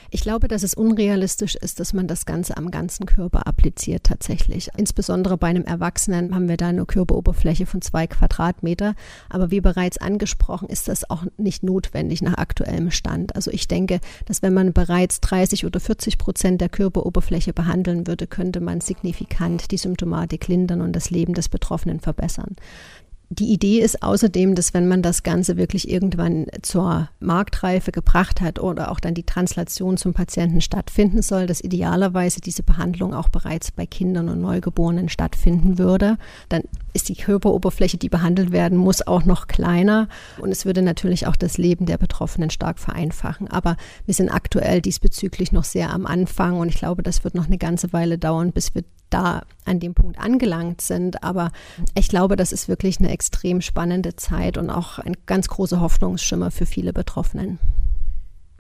Ich 0.09 0.21
glaube, 0.21 0.47
dass 0.47 0.63
es 0.63 0.73
unrealistisch 0.73 1.55
ist, 1.55 1.79
dass 1.79 1.93
man 1.93 2.07
das 2.07 2.25
Ganze 2.25 2.55
am 2.55 2.71
ganzen 2.71 3.05
Körper 3.05 3.45
appliziert 3.45 4.05
tatsächlich. 4.05 4.69
Insbesondere 4.77 5.37
bei 5.37 5.47
einem 5.47 5.65
Erwachsenen 5.65 6.33
haben 6.33 6.47
wir 6.47 6.57
da 6.57 6.67
eine 6.67 6.85
Körperoberfläche 6.85 7.65
von 7.65 7.81
zwei 7.81 8.07
Quadratmeter. 8.07 8.95
Aber 9.29 9.51
wie 9.51 9.61
bereits 9.61 9.97
angesprochen, 9.97 10.69
ist 10.69 10.87
das 10.87 11.09
auch 11.09 11.25
nicht 11.37 11.63
notwendig 11.63 12.21
nach 12.21 12.37
aktuellem 12.37 12.91
Stand. 12.91 13.35
Also 13.35 13.51
ich 13.51 13.67
denke, 13.67 13.99
dass 14.25 14.41
wenn 14.41 14.53
man 14.53 14.71
bereits 14.71 15.19
30 15.19 15.65
oder 15.65 15.79
40 15.79 16.17
Prozent 16.17 16.61
der 16.61 16.69
Körperoberfläche 16.69 17.51
behandeln 17.51 18.07
würde, 18.07 18.27
könnte 18.27 18.61
man 18.61 18.79
signifikant 18.79 19.71
die 19.71 19.77
Symptomatik 19.77 20.47
lindern 20.47 20.81
und 20.81 20.93
das 20.93 21.09
Leben 21.09 21.33
des 21.33 21.49
Betroffenen 21.49 21.99
verbessern. 21.99 22.55
Die 23.29 23.51
Idee 23.51 23.79
ist 23.79 24.03
außerdem, 24.03 24.55
dass 24.55 24.73
wenn 24.73 24.87
man 24.87 25.01
das 25.01 25.21
Ganze 25.21 25.57
wirklich 25.57 25.89
irgendwann 25.89 26.47
zur 26.61 27.09
Marktreife 27.19 27.91
gebracht 27.91 28.39
hat 28.39 28.57
oder 28.57 28.89
auch 28.89 29.01
dann 29.01 29.15
die 29.15 29.25
Translation 29.25 29.97
zum 29.97 30.13
Patienten 30.13 30.61
stattfinden 30.61 31.21
soll, 31.21 31.45
dass 31.45 31.61
idealerweise 31.61 32.39
diese 32.39 32.63
Behandlung 32.63 33.13
auch 33.13 33.27
bereits 33.27 33.71
bei 33.71 33.85
Kindern 33.85 34.29
und 34.29 34.39
Neugeborenen 34.39 35.09
stattfinden 35.09 35.77
würde. 35.77 36.17
Dann 36.47 36.63
ist 36.93 37.09
die 37.09 37.15
Körperoberfläche, 37.15 37.97
die 37.97 38.07
behandelt 38.07 38.53
werden 38.53 38.77
muss, 38.77 39.05
auch 39.05 39.25
noch 39.25 39.47
kleiner 39.47 40.07
und 40.39 40.51
es 40.51 40.65
würde 40.65 40.81
natürlich 40.81 41.27
auch 41.27 41.35
das 41.35 41.57
Leben 41.57 41.85
der 41.85 41.97
Betroffenen 41.97 42.49
stark 42.49 42.79
vereinfachen. 42.79 43.49
Aber 43.49 43.75
wir 44.05 44.13
sind 44.13 44.29
aktuell 44.29 44.81
diesbezüglich 44.81 45.51
noch 45.51 45.65
sehr 45.65 45.91
am 45.91 46.05
Anfang 46.05 46.57
und 46.57 46.69
ich 46.69 46.75
glaube, 46.75 47.03
das 47.03 47.25
wird 47.25 47.35
noch 47.35 47.47
eine 47.47 47.57
ganze 47.57 47.91
Weile 47.91 48.17
dauern, 48.17 48.53
bis 48.53 48.73
wir 48.73 48.83
da 49.09 49.43
an 49.65 49.79
dem 49.79 49.93
Punkt 49.93 50.19
angelangt 50.19 50.81
sind. 50.81 51.23
Aber 51.23 51.51
ich 51.95 52.07
glaube, 52.07 52.35
das 52.35 52.51
ist 52.51 52.67
wirklich 52.67 52.99
eine 52.99 53.11
extrem 53.11 53.61
spannende 53.61 54.15
Zeit 54.15 54.57
und 54.57 54.69
auch 54.69 54.99
ein 54.99 55.15
ganz 55.25 55.47
großer 55.47 55.79
Hoffnungsschimmer 55.79 56.51
für 56.51 56.65
viele 56.65 56.93
Betroffenen. 56.93 57.59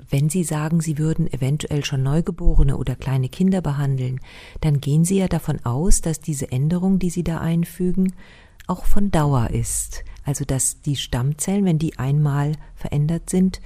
Wenn 0.09 0.29
Sie 0.29 0.43
sagen, 0.43 0.79
Sie 0.79 0.97
würden 0.97 1.31
eventuell 1.31 1.83
schon 1.83 2.01
Neugeborene 2.01 2.77
oder 2.77 2.95
kleine 2.95 3.27
Kinder 3.27 3.61
behandeln, 3.61 4.21
dann 4.61 4.79
gehen 4.79 5.03
Sie 5.03 5.17
ja 5.17 5.27
davon 5.27 5.65
aus, 5.65 6.01
dass 6.01 6.21
diese 6.21 6.51
Änderung, 6.51 6.97
die 6.97 7.09
Sie 7.09 7.23
da 7.23 7.39
einfügen, 7.39 8.13
auch 8.67 8.85
von 8.85 9.11
Dauer 9.11 9.49
ist. 9.49 10.03
Also 10.23 10.45
dass 10.45 10.81
die 10.81 10.95
Stammzellen, 10.95 11.65
wenn 11.65 11.79
die 11.79 11.99
einmal 11.99 12.53
verändert 12.75 13.29
sind, 13.29 13.61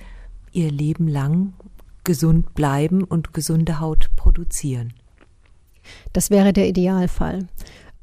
ihr 0.51 0.71
Leben 0.71 1.07
lang 1.07 1.53
gesund 2.03 2.55
bleiben 2.55 3.03
und 3.03 3.33
gesunde 3.33 3.79
Haut 3.79 4.09
produzieren. 4.15 4.93
Das 6.13 6.29
wäre 6.29 6.53
der 6.53 6.67
Idealfall. 6.67 7.47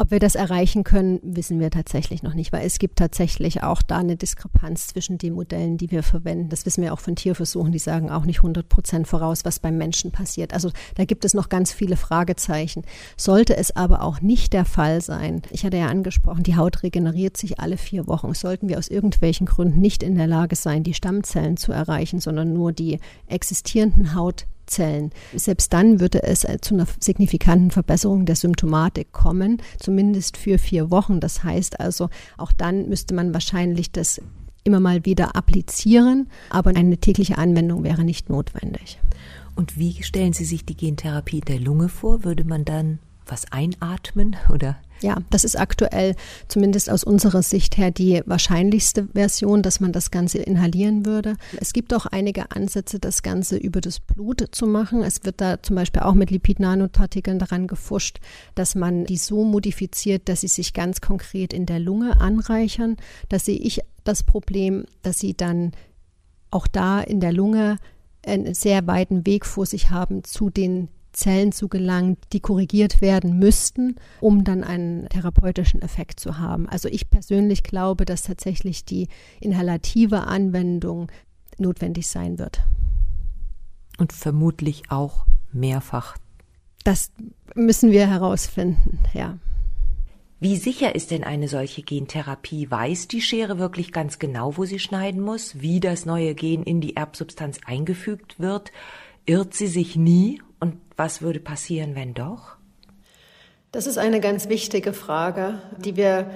Ob 0.00 0.12
wir 0.12 0.20
das 0.20 0.36
erreichen 0.36 0.84
können, 0.84 1.18
wissen 1.24 1.58
wir 1.58 1.72
tatsächlich 1.72 2.22
noch 2.22 2.34
nicht, 2.34 2.52
weil 2.52 2.64
es 2.64 2.78
gibt 2.78 3.00
tatsächlich 3.00 3.64
auch 3.64 3.82
da 3.82 3.98
eine 3.98 4.14
Diskrepanz 4.14 4.86
zwischen 4.86 5.18
den 5.18 5.34
Modellen, 5.34 5.76
die 5.76 5.90
wir 5.90 6.04
verwenden. 6.04 6.50
Das 6.50 6.64
wissen 6.66 6.84
wir 6.84 6.92
auch 6.92 7.00
von 7.00 7.16
Tierversuchen, 7.16 7.72
die 7.72 7.80
sagen 7.80 8.08
auch 8.08 8.24
nicht 8.24 8.38
100 8.38 8.68
Prozent 8.68 9.08
voraus, 9.08 9.44
was 9.44 9.58
beim 9.58 9.76
Menschen 9.76 10.12
passiert. 10.12 10.54
Also 10.54 10.70
da 10.94 11.04
gibt 11.04 11.24
es 11.24 11.34
noch 11.34 11.48
ganz 11.48 11.72
viele 11.72 11.96
Fragezeichen. 11.96 12.84
Sollte 13.16 13.56
es 13.56 13.74
aber 13.74 14.02
auch 14.02 14.20
nicht 14.20 14.52
der 14.52 14.64
Fall 14.64 15.00
sein, 15.00 15.42
ich 15.50 15.64
hatte 15.64 15.78
ja 15.78 15.88
angesprochen, 15.88 16.44
die 16.44 16.54
Haut 16.54 16.84
regeneriert 16.84 17.36
sich 17.36 17.58
alle 17.58 17.76
vier 17.76 18.06
Wochen. 18.06 18.34
Sollten 18.34 18.68
wir 18.68 18.78
aus 18.78 18.86
irgendwelchen 18.86 19.48
Gründen 19.48 19.80
nicht 19.80 20.04
in 20.04 20.14
der 20.14 20.28
Lage 20.28 20.54
sein, 20.54 20.84
die 20.84 20.94
Stammzellen 20.94 21.56
zu 21.56 21.72
erreichen, 21.72 22.20
sondern 22.20 22.52
nur 22.52 22.72
die 22.72 23.00
existierenden 23.26 24.14
Haut 24.14 24.46
Zellen. 24.68 25.10
Selbst 25.34 25.72
dann 25.72 26.00
würde 26.00 26.22
es 26.22 26.44
äh, 26.44 26.58
zu 26.60 26.74
einer 26.74 26.86
signifikanten 27.00 27.70
Verbesserung 27.70 28.26
der 28.26 28.36
Symptomatik 28.36 29.12
kommen, 29.12 29.60
zumindest 29.78 30.36
für 30.36 30.58
vier 30.58 30.90
Wochen. 30.90 31.20
Das 31.20 31.42
heißt 31.42 31.80
also, 31.80 32.08
auch 32.36 32.52
dann 32.52 32.88
müsste 32.88 33.14
man 33.14 33.34
wahrscheinlich 33.34 33.90
das 33.90 34.20
immer 34.64 34.80
mal 34.80 35.04
wieder 35.04 35.34
applizieren, 35.34 36.28
aber 36.50 36.70
eine 36.76 36.98
tägliche 36.98 37.38
Anwendung 37.38 37.84
wäre 37.84 38.04
nicht 38.04 38.28
notwendig. 38.28 39.00
Und 39.56 39.78
wie 39.78 40.02
stellen 40.02 40.32
Sie 40.32 40.44
sich 40.44 40.64
die 40.64 40.76
Gentherapie 40.76 41.40
der 41.40 41.58
Lunge 41.58 41.88
vor? 41.88 42.24
Würde 42.24 42.44
man 42.44 42.64
dann 42.64 43.00
was 43.26 43.50
einatmen 43.50 44.36
oder? 44.52 44.76
Ja, 45.00 45.18
das 45.30 45.44
ist 45.44 45.58
aktuell 45.58 46.14
zumindest 46.48 46.90
aus 46.90 47.04
unserer 47.04 47.42
Sicht 47.42 47.76
her 47.76 47.90
die 47.90 48.22
wahrscheinlichste 48.26 49.08
Version, 49.14 49.62
dass 49.62 49.80
man 49.80 49.92
das 49.92 50.10
Ganze 50.10 50.38
inhalieren 50.38 51.06
würde. 51.06 51.36
Es 51.60 51.72
gibt 51.72 51.94
auch 51.94 52.06
einige 52.06 52.50
Ansätze, 52.50 52.98
das 52.98 53.22
Ganze 53.22 53.56
über 53.56 53.80
das 53.80 54.00
Blut 54.00 54.44
zu 54.52 54.66
machen. 54.66 55.02
Es 55.02 55.24
wird 55.24 55.40
da 55.40 55.62
zum 55.62 55.76
Beispiel 55.76 56.02
auch 56.02 56.14
mit 56.14 56.30
Lipid-Nanopartikeln 56.30 57.38
daran 57.38 57.66
gefuscht, 57.66 58.18
dass 58.54 58.74
man 58.74 59.04
die 59.04 59.16
so 59.16 59.44
modifiziert, 59.44 60.28
dass 60.28 60.40
sie 60.40 60.48
sich 60.48 60.72
ganz 60.72 61.00
konkret 61.00 61.52
in 61.52 61.66
der 61.66 61.78
Lunge 61.78 62.20
anreichern. 62.20 62.96
Da 63.28 63.38
sehe 63.38 63.58
ich 63.58 63.80
das 64.04 64.22
Problem, 64.22 64.84
dass 65.02 65.18
sie 65.18 65.34
dann 65.34 65.72
auch 66.50 66.66
da 66.66 67.00
in 67.00 67.20
der 67.20 67.32
Lunge 67.32 67.76
einen 68.26 68.54
sehr 68.54 68.86
weiten 68.86 69.26
Weg 69.26 69.46
vor 69.46 69.66
sich 69.66 69.90
haben 69.90 70.24
zu 70.24 70.50
den 70.50 70.88
Zellen 71.18 71.50
zu 71.50 71.68
gelangen, 71.68 72.16
die 72.32 72.40
korrigiert 72.40 73.00
werden 73.00 73.38
müssten, 73.38 73.96
um 74.20 74.44
dann 74.44 74.62
einen 74.62 75.08
therapeutischen 75.08 75.82
Effekt 75.82 76.20
zu 76.20 76.38
haben. 76.38 76.68
Also 76.68 76.88
ich 76.88 77.10
persönlich 77.10 77.64
glaube, 77.64 78.04
dass 78.04 78.22
tatsächlich 78.22 78.84
die 78.84 79.08
inhalative 79.40 80.22
Anwendung 80.22 81.10
notwendig 81.58 82.06
sein 82.06 82.38
wird. 82.38 82.60
Und 83.98 84.12
vermutlich 84.12 84.90
auch 84.90 85.26
mehrfach. 85.52 86.16
Das 86.84 87.10
müssen 87.54 87.90
wir 87.90 88.08
herausfinden, 88.08 89.00
ja. 89.12 89.38
Wie 90.40 90.56
sicher 90.56 90.94
ist 90.94 91.10
denn 91.10 91.24
eine 91.24 91.48
solche 91.48 91.82
Gentherapie? 91.82 92.70
Weiß 92.70 93.08
die 93.08 93.20
Schere 93.20 93.58
wirklich 93.58 93.90
ganz 93.92 94.20
genau, 94.20 94.56
wo 94.56 94.64
sie 94.64 94.78
schneiden 94.78 95.20
muss, 95.20 95.60
wie 95.60 95.80
das 95.80 96.06
neue 96.06 96.36
Gen 96.36 96.62
in 96.62 96.80
die 96.80 96.94
Erbsubstanz 96.94 97.58
eingefügt 97.66 98.38
wird? 98.38 98.70
Irrt 99.26 99.54
sie 99.54 99.66
sich 99.66 99.96
nie 99.96 100.40
was 100.98 101.22
würde 101.22 101.40
passieren, 101.40 101.94
wenn 101.94 102.12
doch? 102.12 102.56
Das 103.72 103.86
ist 103.86 103.98
eine 103.98 104.20
ganz 104.20 104.48
wichtige 104.48 104.92
Frage, 104.92 105.62
die 105.78 105.96
wir 105.96 106.28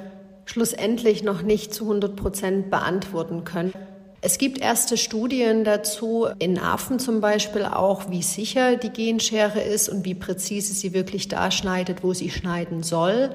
schlussendlich 0.45 1.23
noch 1.23 1.43
nicht 1.43 1.75
zu 1.75 1.85
100 1.85 2.17
Prozent 2.17 2.71
beantworten 2.71 3.45
können. 3.45 3.73
Es 4.21 4.39
gibt 4.39 4.61
erste 4.61 4.97
Studien 4.97 5.65
dazu, 5.65 6.29
in 6.39 6.59
Affen 6.59 7.01
zum 7.01 7.21
Beispiel 7.21 7.65
auch, 7.65 8.09
wie 8.09 8.23
sicher 8.23 8.77
die 8.77 8.91
Genschere 8.91 9.61
ist 9.61 9.89
und 9.89 10.05
wie 10.05 10.15
präzise 10.15 10.75
sie 10.75 10.95
wirklich 10.95 11.27
da 11.27 11.51
schneidet, 11.51 12.05
wo 12.05 12.15
sie 12.15 12.31
schneiden 12.31 12.85
soll. 12.85 13.35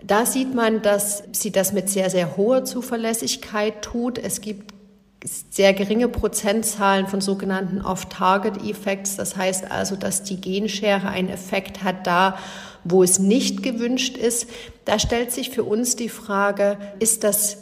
Da 0.00 0.24
sieht 0.24 0.54
man, 0.54 0.82
dass 0.82 1.24
sie 1.32 1.50
das 1.50 1.72
mit 1.72 1.88
sehr, 1.88 2.10
sehr 2.10 2.36
hoher 2.36 2.64
Zuverlässigkeit 2.64 3.82
tut. 3.82 4.18
Es 4.18 4.40
gibt 4.40 4.72
sehr 5.24 5.74
geringe 5.74 6.08
Prozentzahlen 6.08 7.06
von 7.06 7.20
sogenannten 7.20 7.80
Off-Target-Effects. 7.80 9.16
Das 9.16 9.36
heißt 9.36 9.70
also, 9.70 9.96
dass 9.96 10.22
die 10.22 10.40
Genschere 10.40 11.08
einen 11.08 11.28
Effekt 11.28 11.82
hat 11.82 12.06
da, 12.06 12.38
wo 12.84 13.02
es 13.02 13.18
nicht 13.18 13.62
gewünscht 13.62 14.16
ist. 14.16 14.48
Da 14.84 14.98
stellt 14.98 15.32
sich 15.32 15.50
für 15.50 15.64
uns 15.64 15.96
die 15.96 16.08
Frage, 16.08 16.78
ist 17.00 17.24
das 17.24 17.58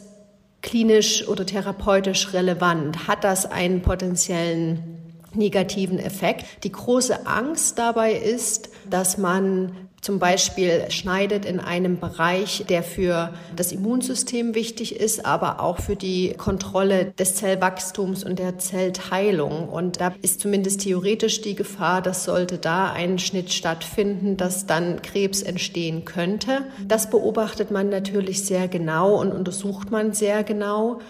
klinisch 0.62 1.26
oder 1.28 1.46
therapeutisch 1.46 2.32
relevant? 2.32 3.08
Hat 3.08 3.24
das 3.24 3.50
einen 3.50 3.82
potenziellen 3.82 4.98
negativen 5.32 5.98
Effekt? 5.98 6.64
Die 6.64 6.72
große 6.72 7.26
Angst 7.26 7.78
dabei 7.78 8.12
ist, 8.12 8.68
dass 8.90 9.18
man 9.18 9.72
zum 10.06 10.20
Beispiel 10.20 10.84
schneidet 10.90 11.44
in 11.44 11.58
einem 11.58 11.98
Bereich, 11.98 12.64
der 12.68 12.84
für 12.84 13.34
das 13.56 13.72
Immunsystem 13.72 14.54
wichtig 14.54 15.00
ist, 15.00 15.26
aber 15.26 15.60
auch 15.60 15.80
für 15.80 15.96
die 15.96 16.34
Kontrolle 16.34 17.12
des 17.18 17.34
Zellwachstums 17.34 18.22
und 18.22 18.38
der 18.38 18.56
Zellteilung. 18.58 19.68
Und 19.68 20.00
da 20.00 20.14
ist 20.22 20.40
zumindest 20.40 20.82
theoretisch 20.82 21.40
die 21.40 21.56
Gefahr, 21.56 22.02
dass 22.02 22.22
sollte 22.22 22.58
da 22.58 22.92
ein 22.92 23.18
Schnitt 23.18 23.52
stattfinden, 23.52 24.36
dass 24.36 24.66
dann 24.66 25.02
Krebs 25.02 25.42
entstehen 25.42 26.04
könnte. 26.04 26.62
Das 26.86 27.10
beobachtet 27.10 27.72
man 27.72 27.88
natürlich 27.88 28.44
sehr 28.44 28.68
genau 28.68 29.20
und 29.20 29.32
untersucht 29.32 29.90
man 29.90 30.12
sehr 30.12 30.44
genau. 30.44 31.00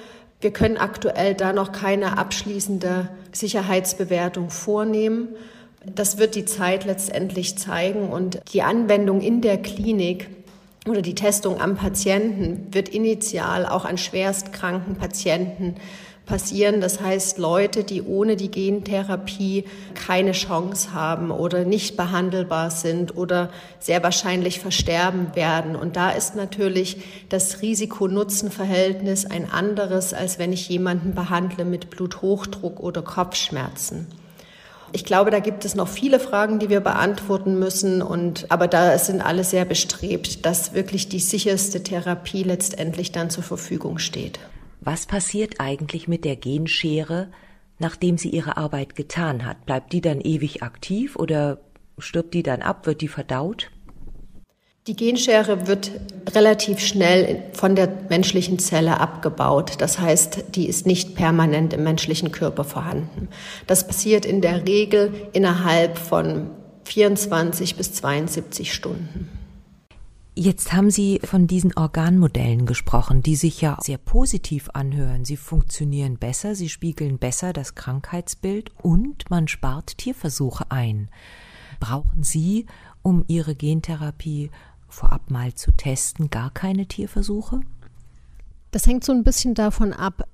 Wir 0.41 0.53
können 0.53 0.79
aktuell 0.79 1.35
da 1.35 1.53
noch 1.53 1.73
keine 1.73 2.17
abschließende 2.17 3.11
Sicherheitsbewertung 3.33 4.49
vornehmen. 4.49 5.29
Das 5.95 6.19
wird 6.19 6.35
die 6.35 6.45
Zeit 6.45 6.85
letztendlich 6.85 7.59
zeigen 7.59 8.09
und 8.09 8.41
die 8.53 8.63
Anwendung 8.63 9.21
in 9.21 9.41
der 9.41 9.57
Klinik 9.59 10.29
oder 10.89 11.03
die 11.03 11.15
Testung 11.15 11.61
am 11.61 11.77
Patienten 11.77 12.69
wird 12.73 12.89
initial 12.89 13.67
auch 13.67 13.85
an 13.85 13.99
schwerstkranken 13.99 14.97
Patienten 14.97 15.77
passieren. 16.27 16.81
Das 16.81 17.01
heißt, 17.01 17.39
Leute, 17.39 17.85
die 17.85 18.03
ohne 18.03 18.37
die 18.37 18.51
Gentherapie 18.51 19.65
keine 19.95 20.33
Chance 20.33 20.93
haben 20.93 21.31
oder 21.31 21.65
nicht 21.65 21.97
behandelbar 21.97 22.71
sind 22.71 23.17
oder 23.17 23.51
sehr 23.79 24.03
wahrscheinlich 24.03 24.61
versterben 24.61 25.35
werden. 25.35 25.77
Und 25.77 25.97
da 25.97 26.11
ist 26.11 26.37
natürlich 26.37 26.99
das 27.29 27.63
Risiko-Nutzen-Verhältnis 27.63 29.25
ein 29.25 29.51
anderes, 29.51 30.13
als 30.13 30.39
wenn 30.39 30.53
ich 30.53 30.69
jemanden 30.69 31.15
behandle 31.15 31.65
mit 31.65 31.91
Bluthochdruck 31.91 32.81
oder 32.81 33.03
Kopfschmerzen. 33.03 34.07
Ich 34.97 35.05
glaube, 35.05 35.31
da 35.31 35.41
gibt 35.41 35.67
es 35.67 35.75
noch 35.75 35.89
viele 35.89 36.19
Fragen, 36.19 36.59
die 36.59 36.71
wir 36.71 36.81
beantworten 36.81 37.59
müssen. 37.59 38.01
Und, 38.01 38.51
aber 38.51 38.67
da 38.67 38.97
sind 38.97 39.21
alle 39.21 39.45
sehr 39.45 39.67
bestrebt, 39.67 40.47
dass 40.47 40.73
wirklich 40.73 41.11
die 41.11 41.19
sicherste 41.19 41.83
Therapie 41.83 42.45
letztendlich 42.45 43.13
dann 43.13 43.29
zur 43.29 43.45
Verfügung 43.45 43.99
steht. 43.99 44.39
Was 44.81 45.05
passiert 45.05 45.57
eigentlich 45.61 46.09
mit 46.09 46.25
der 46.25 46.37
Genschere, 46.37 47.29
nachdem 47.79 48.17
sie 48.17 48.31
ihre 48.31 48.57
Arbeit 48.57 48.97
getan 48.97 49.45
hat? 49.45 49.67
Bleibt 49.67 49.93
die 49.93 50.01
dann 50.01 50.23
ewig 50.23 50.63
aktiv 50.63 51.17
oder 51.17 51.59
stirbt 51.99 52.33
die 52.33 52.43
dann 52.43 52.63
ab? 52.63 52.87
Wird 52.87 53.03
die 53.03 53.09
verdaut? 53.09 53.71
Die 54.87 54.95
Genschere 54.95 55.67
wird 55.67 55.91
relativ 56.31 56.79
schnell 56.79 57.43
von 57.55 57.75
der 57.75 57.93
menschlichen 58.09 58.61
Zelle 58.61 59.01
abgebaut. 59.01 59.73
Das 59.79 59.99
heißt, 59.99 60.55
die 60.55 60.69
ist 60.69 60.87
nicht 60.87 61.17
permanent 61.17 61.73
im 61.73 61.83
menschlichen 61.83 62.31
Körper 62.31 62.63
vorhanden. 62.63 63.29
Das 63.67 63.89
passiert 63.89 64.25
in 64.25 64.41
der 64.41 64.65
Regel 64.65 65.13
innerhalb 65.33 65.99
von 65.99 66.51
24 66.85 67.75
bis 67.75 67.95
72 67.95 68.73
Stunden. 68.73 69.29
Jetzt 70.37 70.73
haben 70.73 70.91
Sie 70.91 71.19
von 71.25 71.49
diesen 71.49 71.77
Organmodellen 71.77 72.65
gesprochen, 72.65 73.23
die 73.23 73.35
sich 73.35 73.61
ja 73.61 73.79
sehr 73.81 73.99
positiv 73.99 74.71
anhören. 74.73 75.25
Sie 75.25 75.37
funktionieren 75.37 76.17
besser, 76.17 76.55
sie 76.55 76.69
spiegeln 76.69 77.19
besser 77.19 77.53
das 77.53 77.75
Krankheitsbild 77.75 78.71
und 78.83 79.31
man 79.31 79.49
spart 79.49 79.99
Tierversuche 79.99 80.71
ein. 80.71 81.09
Brauchen 81.81 82.23
Sie, 82.23 82.67
um 83.03 83.25
Ihre 83.29 83.55
Gentherapie 83.55 84.51
vorab 84.89 85.31
mal 85.31 85.55
zu 85.55 85.73
testen, 85.73 86.31
gar 86.31 86.51
keine 86.51 86.87
Tierversuche? 86.87 87.61
Das 88.71 88.87
hängt 88.87 89.05
so 89.05 89.13
ein 89.13 89.25
bisschen 89.25 89.55
davon 89.55 89.93
ab, 89.93 90.29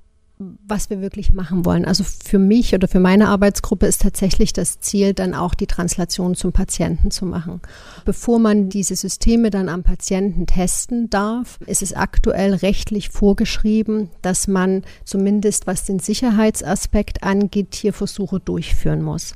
was 0.66 0.90
wir 0.90 1.00
wirklich 1.00 1.32
machen 1.32 1.64
wollen. 1.64 1.84
Also 1.84 2.04
für 2.04 2.38
mich 2.38 2.74
oder 2.74 2.88
für 2.88 3.00
meine 3.00 3.28
Arbeitsgruppe 3.28 3.86
ist 3.86 4.02
tatsächlich 4.02 4.52
das 4.52 4.80
Ziel, 4.80 5.14
dann 5.14 5.34
auch 5.34 5.54
die 5.54 5.66
Translation 5.66 6.34
zum 6.34 6.52
Patienten 6.52 7.10
zu 7.10 7.26
machen. 7.26 7.60
Bevor 8.04 8.38
man 8.38 8.68
diese 8.68 8.96
Systeme 8.96 9.50
dann 9.50 9.68
am 9.68 9.82
Patienten 9.82 10.46
testen 10.46 11.10
darf, 11.10 11.58
ist 11.66 11.82
es 11.82 11.92
aktuell 11.92 12.54
rechtlich 12.54 13.10
vorgeschrieben, 13.10 14.10
dass 14.22 14.48
man 14.48 14.82
zumindest 15.04 15.66
was 15.66 15.84
den 15.84 15.98
Sicherheitsaspekt 15.98 17.22
angeht, 17.22 17.70
Tierversuche 17.70 18.40
durchführen 18.40 19.02
muss. 19.02 19.34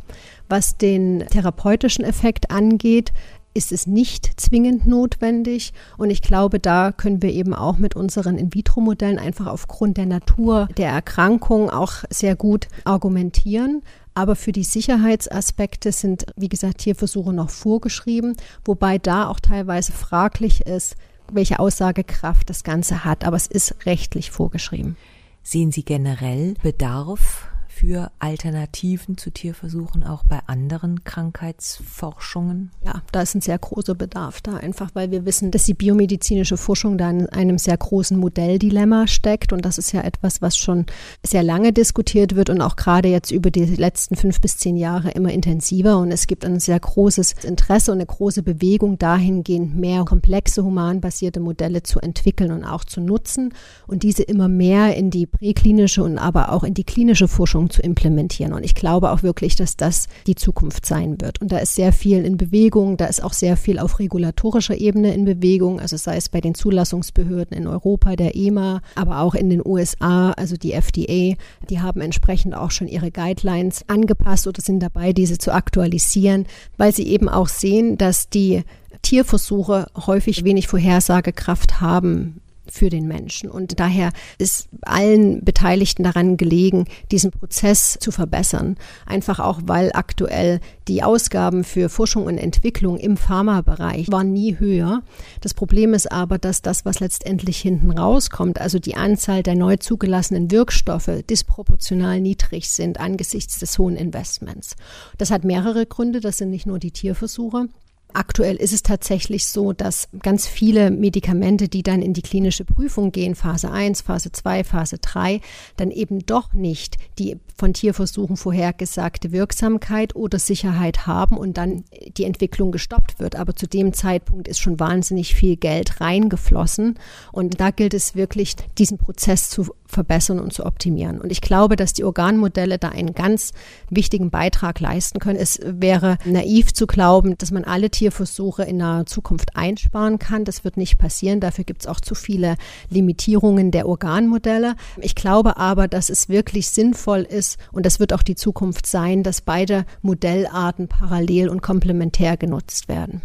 Was 0.49 0.77
den 0.77 1.21
therapeutischen 1.31 2.05
Effekt 2.05 2.51
angeht, 2.51 3.13
ist 3.57 3.73
es 3.73 3.87
nicht 3.87 4.39
zwingend 4.39 4.87
notwendig. 4.87 5.73
Und 5.97 6.11
ich 6.11 6.21
glaube, 6.21 6.61
da 6.61 6.93
können 6.93 7.23
wir 7.23 7.33
eben 7.33 7.55
auch 7.55 7.79
mit 7.79 7.97
unseren 7.97 8.37
In-vitro-Modellen 8.37 9.19
einfach 9.19 9.47
aufgrund 9.47 9.97
der 9.97 10.07
Natur 10.07 10.69
der 10.77 10.91
Erkrankung 10.91 11.71
auch 11.71 12.05
sehr 12.11 12.37
gut 12.37 12.69
argumentieren. 12.85 13.83
Aber 14.15 14.37
für 14.37 14.53
die 14.53 14.65
Sicherheitsaspekte 14.65 15.93
sind, 15.93 16.27
wie 16.37 16.49
gesagt, 16.49 16.79
Tierversuche 16.79 17.33
noch 17.33 17.51
vorgeschrieben, 17.51 18.37
wobei 18.65 18.99
da 18.99 19.29
auch 19.29 19.41
teilweise 19.41 19.93
fraglich 19.93 20.63
ist, 20.67 20.97
welche 21.33 21.59
Aussagekraft 21.59 22.49
das 22.49 22.63
Ganze 22.63 23.05
hat. 23.05 23.25
Aber 23.25 23.37
es 23.37 23.47
ist 23.47 23.87
rechtlich 23.87 24.31
vorgeschrieben. 24.31 24.97
Sehen 25.43 25.73
Sie 25.73 25.85
generell 25.85 26.55
Bedarf 26.63 27.49
für 27.79 28.11
Alternativen 28.21 29.19
zu 29.19 29.31
Tierversuchen 29.31 30.03
auch 30.03 30.25
bei 30.25 30.41
anderen 30.47 31.05
Krankheitsforschungen? 31.05 32.71
Ja, 32.83 33.03
da 33.13 33.21
ist 33.21 33.35
ein 33.35 33.43
sehr 33.43 33.59
großer 33.59 33.95
Bedarf 33.95 34.41
da, 34.41 34.55
einfach 34.55 34.91
weil 34.95 35.11
wir 35.11 35.27
wissen, 35.27 35.51
dass 35.51 35.65
die 35.65 35.75
biomedizinische 35.75 36.57
Forschung 36.57 36.97
da 36.97 37.11
in 37.11 37.29
einem 37.29 37.59
sehr 37.59 37.77
großen 37.77 38.17
Modelldilemma 38.17 39.07
steckt. 39.07 39.53
Und 39.53 39.67
das 39.67 39.77
ist 39.77 39.93
ja 39.93 40.01
etwas, 40.01 40.41
was 40.41 40.57
schon 40.57 40.87
sehr 41.23 41.43
lange 41.43 41.75
diskutiert 41.75 42.35
wird 42.35 42.49
und 42.49 42.63
auch 42.63 42.77
gerade 42.77 43.09
jetzt 43.11 43.31
über 43.31 43.51
die 43.51 43.67
letzten 43.67 44.17
fünf 44.17 44.41
bis 44.41 44.57
zehn 44.57 44.79
Jahre 44.79 45.11
immer 45.11 45.31
intensiver. 45.31 45.99
Und 45.99 46.11
es 46.13 46.27
gibt 46.27 46.47
ein 46.47 46.59
sehr 46.61 46.81
großes 46.81 47.45
Interesse 47.45 47.93
und 47.93 47.99
eine 47.99 48.07
große 48.07 48.43
Bewegung 48.43 48.99
dahingehend, 48.99 49.77
mehr 49.77 50.05
komplexe 50.05 50.65
humanbasierte 50.65 51.41
Modelle 51.41 51.83
zu 51.83 52.01
entwickeln 52.01 52.53
und 52.53 52.65
auch 52.65 52.85
zu 52.85 53.03
nutzen 53.03 53.53
und 53.87 54.03
diese 54.03 54.23
immer 54.23 54.49
mehr 54.49 54.97
in 54.97 55.11
die 55.11 55.27
präklinische 55.27 56.03
und 56.03 56.17
aber 56.17 56.53
auch 56.53 56.65
in 56.65 56.73
die 56.73 56.85
klinische 56.85 57.29
Forschung 57.29 57.66
Forschung 57.67 57.71
zu 57.71 57.83
implementieren. 57.83 58.53
Und 58.53 58.65
ich 58.65 58.75
glaube 58.75 59.11
auch 59.11 59.23
wirklich, 59.23 59.57
dass 59.57 59.77
das 59.77 60.07
die 60.27 60.35
Zukunft 60.35 60.87
sein 60.87 61.21
wird. 61.21 61.41
Und 61.41 61.53
da 61.53 61.59
ist 61.59 61.75
sehr 61.75 61.93
viel 61.93 62.25
in 62.25 62.37
Bewegung, 62.37 62.97
da 62.97 63.07
ist 63.07 63.23
auch 63.23 63.33
sehr 63.33 63.57
viel 63.57 63.79
auf 63.79 63.99
regulatorischer 63.99 64.77
Ebene 64.77 65.15
in 65.15 65.25
Bewegung, 65.25 65.81
also 65.81 65.97
sei 65.97 66.17
es 66.17 66.29
bei 66.29 66.41
den 66.41 66.55
Zulassungsbehörden 66.55 67.57
in 67.57 67.67
Europa, 67.67 68.17
der 68.17 68.35
EMA, 68.35 68.81
aber 68.95 69.21
auch 69.21 69.35
in 69.35 69.51
den 69.51 69.63
USA, 69.65 70.33
also 70.33 70.57
die 70.57 70.73
FDA, 70.73 71.37
die 71.69 71.81
haben 71.81 72.01
entsprechend 72.01 72.55
auch 72.55 72.71
schon 72.71 72.89
ihre 72.89 73.11
Guidelines 73.11 73.85
angepasst 73.89 74.47
oder 74.47 74.63
sind 74.63 74.81
dabei, 74.81 75.13
diese 75.13 75.39
zu 75.39 75.53
aktualisieren, 75.53 76.47
weil 76.77 76.95
sie 76.95 77.07
eben 77.09 77.29
auch 77.29 77.49
sehen, 77.49 77.97
dass 77.99 78.29
die 78.29 78.63
Tierversuche 79.03 79.87
häufig 80.07 80.45
wenig 80.45 80.69
Vorhersagekraft 80.69 81.81
haben 81.81 82.41
für 82.71 82.91
den 82.91 83.07
Menschen. 83.07 83.51
Und 83.51 83.81
daher 83.81 84.13
ist 84.39 84.69
allen 84.83 85.45
Beteiligten 85.45 86.05
daran 86.05 86.37
gelegen, 86.37 86.87
diesen 87.11 87.31
Prozess 87.31 87.99
zu 88.01 88.11
verbessern. 88.11 88.77
Einfach 89.07 89.41
auch, 89.41 89.61
weil 89.65 89.91
aktuell 89.95 90.61
die 90.89 91.03
Ausgaben 91.03 91.65
für 91.65 91.89
Forschung 91.89 92.27
und 92.27 92.39
Entwicklung 92.39 92.99
im 92.99 93.17
Pharmabereich 93.17 94.11
waren 94.11 94.33
nie 94.33 94.59
höher. 94.59 95.03
Das 95.41 95.55
Problem 95.55 95.95
ist 95.95 96.11
aber, 96.11 96.39
dass 96.39 96.63
das, 96.63 96.85
was 96.85 97.01
letztendlich 97.01 97.59
hinten 97.59 97.91
rauskommt, 97.91 98.61
also 98.61 98.79
die 98.79 98.97
Anzahl 98.97 99.43
der 99.43 99.55
neu 99.55 99.77
zugelassenen 99.77 100.51
Wirkstoffe, 100.51 101.11
disproportional 101.29 102.21
niedrig 102.21 102.69
sind 102.69 103.01
angesichts 103.01 103.59
des 103.59 103.79
hohen 103.79 103.97
Investments. 103.97 104.77
Das 105.19 105.31
hat 105.31 105.45
mehrere 105.45 105.87
Gründe. 105.87 106.21
Das 106.21 106.39
sind 106.39 106.51
nicht 106.51 106.67
nur 106.67 106.79
die 106.79 106.91
Tierversuche. 106.91 107.69
Aktuell 108.17 108.57
ist 108.57 108.73
es 108.73 108.83
tatsächlich 108.83 109.45
so, 109.45 109.75
dass 109.75 110.09
ganz 110.23 110.47
viele 110.47 110.91
Medikamente, 110.91 111.69
die 111.69 111.83
dann 111.83 112.01
in 112.01 112.15
die 112.15 112.23
klinische 112.23 112.65
Prüfung 112.65 113.13
gehen, 113.13 113.35
Phase 113.35 113.71
1, 113.71 114.01
Phase 114.01 114.33
2, 114.33 114.65
Phase 114.65 114.97
3, 114.97 115.43
dann 115.77 115.91
eben 115.91 116.25
doch 116.25 116.55
nicht 116.55 116.97
die 117.19 117.37
von 117.59 117.75
Tierversuchen 117.75 118.39
vorhergesagte 118.39 119.33
Wirksamkeit 119.33 120.17
oder 120.17 120.39
Sicherheit 120.39 121.07
haben 121.07 121.37
und 121.37 121.59
dann 121.59 121.85
die 122.17 122.25
Entwicklung 122.25 122.73
gestoppt 122.73 123.21
wird. 123.21 123.37
Aber 123.37 123.55
zu 123.55 123.67
dem 123.67 123.93
Zeitpunkt 123.93 124.49
ist 124.49 124.61
schon 124.61 124.81
wahnsinnig 124.81 125.35
viel 125.35 125.57
Geld 125.57 126.01
reingeflossen 126.01 126.99
und 127.33 127.61
da 127.61 127.71
gilt 127.71 127.93
es 127.93 128.15
wirklich, 128.15 128.57
diesen 128.79 128.97
Prozess 128.97 129.51
zu 129.51 129.67
verbessern 129.87 130.41
und 130.41 130.53
zu 130.53 130.67
optimieren. 130.67 131.21
Und 131.21 131.31
ich 131.31 131.41
glaube, 131.41 131.77
dass 131.77 131.93
die 131.93 132.05
Organmodelle 132.05 132.79
da 132.79 132.89
einen 132.89 133.15
ganz 133.15 133.53
wichtigen 133.89 134.31
Beitrag 134.31 134.81
leisten 134.81 135.19
können. 135.19 135.39
Es 135.39 135.61
wäre 135.63 136.19
naiv 136.25 136.75
zu 136.75 136.87
glauben, 136.87 137.39
dass 137.39 137.53
man 137.53 137.65
alle 137.65 137.91
Tierversuche 138.07 138.63
in 138.63 138.77
naher 138.77 139.07
Zukunft 139.07 139.57
einsparen 139.57 140.21
kann. 140.21 140.45
Das 140.45 140.63
wird 140.63 140.77
nicht 140.77 140.97
passieren. 140.97 141.41
Dafür 141.41 141.65
gibt 141.65 141.83
es 141.83 141.87
auch 141.89 142.01
zu 142.01 142.15
viele 142.15 142.57
Limitierungen 142.89 143.73
der 143.73 143.89
Organmodelle. 143.89 144.77
Ich 145.01 145.17
glaube 145.17 145.57
aber, 145.57 145.89
dass 145.89 146.09
es 146.09 146.29
wirklich 146.29 146.69
sinnvoll 146.69 147.23
ist 147.23 147.59
und 147.73 147.85
das 147.85 147.99
wird 147.99 148.13
auch 148.13 148.23
die 148.23 148.37
Zukunft 148.37 148.87
sein, 148.87 149.25
dass 149.25 149.41
beide 149.41 149.87
Modellarten 150.03 150.87
parallel 150.87 151.49
und 151.49 151.63
komplementär 151.63 152.37
genutzt 152.37 152.87
werden. 152.87 153.23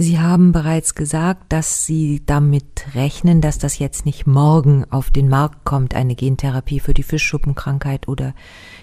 Sie 0.00 0.20
haben 0.20 0.52
bereits 0.52 0.94
gesagt, 0.94 1.52
dass 1.52 1.84
Sie 1.84 2.22
damit 2.24 2.94
rechnen, 2.94 3.40
dass 3.40 3.58
das 3.58 3.80
jetzt 3.80 4.06
nicht 4.06 4.28
morgen 4.28 4.84
auf 4.92 5.10
den 5.10 5.28
Markt 5.28 5.64
kommt, 5.64 5.96
eine 5.96 6.14
Gentherapie 6.14 6.78
für 6.78 6.94
die 6.94 7.02
Fischschuppenkrankheit 7.02 8.06
oder 8.06 8.32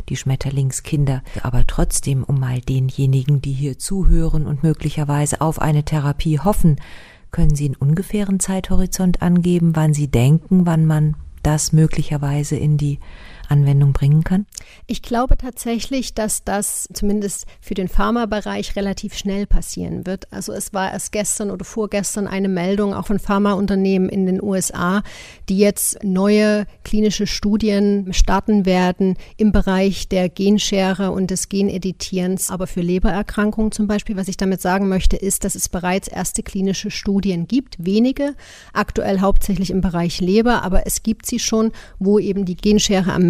die 0.10 0.18
Schmetterlingskinder. 0.18 1.24
Aber 1.42 1.64
trotzdem, 1.68 2.26
um 2.26 2.38
mal 2.38 2.60
denjenigen, 2.60 3.40
die 3.40 3.54
hier 3.54 3.80
zuhören 3.80 4.46
und 4.46 4.62
möglicherweise 4.62 5.40
auf 5.40 5.62
eine 5.62 5.86
Therapie 5.86 6.42
hoffen, 6.42 6.82
können 7.32 7.56
Sie 7.56 7.68
einen 7.68 7.76
ungefähren 7.76 8.42
Zeithorizont 8.42 9.22
angeben, 9.22 9.74
wann 9.74 9.94
Sie 9.94 10.10
denken, 10.10 10.66
wann 10.66 10.86
man 10.86 11.16
das 11.44 11.72
möglicherweise 11.72 12.58
in 12.58 12.76
die 12.76 13.00
Anwendung 13.50 13.94
bringen 13.94 14.24
kann? 14.24 14.46
Ich 14.88 15.02
glaube 15.02 15.38
tatsächlich, 15.38 16.14
dass 16.14 16.44
das 16.44 16.88
zumindest 16.94 17.46
für 17.62 17.74
den 17.74 17.88
Pharmabereich 17.88 18.76
relativ 18.76 19.16
schnell 19.16 19.46
passieren 19.46 20.06
wird. 20.06 20.32
Also 20.32 20.54
es 20.54 20.74
war 20.74 20.92
erst 20.92 21.12
gestern 21.12 21.52
oder 21.52 21.66
vorgestern 21.66 22.28
eine 22.28 22.50
Meldung 22.50 22.94
auch 22.94 23.08
von 23.08 23.20
Pharmaunternehmen 23.20 24.10
in 24.10 24.26
den 24.26 24.42
USA, 24.42 25.04
die 25.50 25.58
jetzt 25.58 26.04
neue 26.04 26.66
klinische 26.84 27.28
Studien 27.28 28.14
starten 28.14 28.66
werden 28.66 29.18
im 29.38 29.52
Bereich 29.52 30.08
der 30.08 30.30
Genschere 30.30 31.12
und 31.12 31.32
des 31.32 31.50
Geneditierens, 31.50 32.50
aber 32.50 32.68
für 32.68 32.82
Lebererkrankungen 32.82 33.72
zum 33.72 33.88
Beispiel. 33.88 34.18
Was 34.18 34.28
ich 34.28 34.38
damit 34.38 34.62
sagen 34.62 34.88
möchte, 34.88 35.16
ist, 35.16 35.44
dass 35.44 35.56
es 35.56 35.70
bereits 35.70 36.08
erste 36.08 36.44
klinische 36.44 36.92
Studien 36.92 37.48
gibt, 37.48 37.84
wenige, 37.84 38.36
aktuell 38.74 39.20
hauptsächlich 39.20 39.72
im 39.72 39.82
Bereich 39.82 40.22
Leber, 40.22 40.64
aber 40.64 40.86
es 40.88 41.04
gibt 41.04 41.26
sie 41.26 41.40
schon, 41.40 41.72
wo 42.00 42.20
eben 42.20 42.46
die 42.46 42.56
Genschere 42.56 43.14
am 43.14 43.28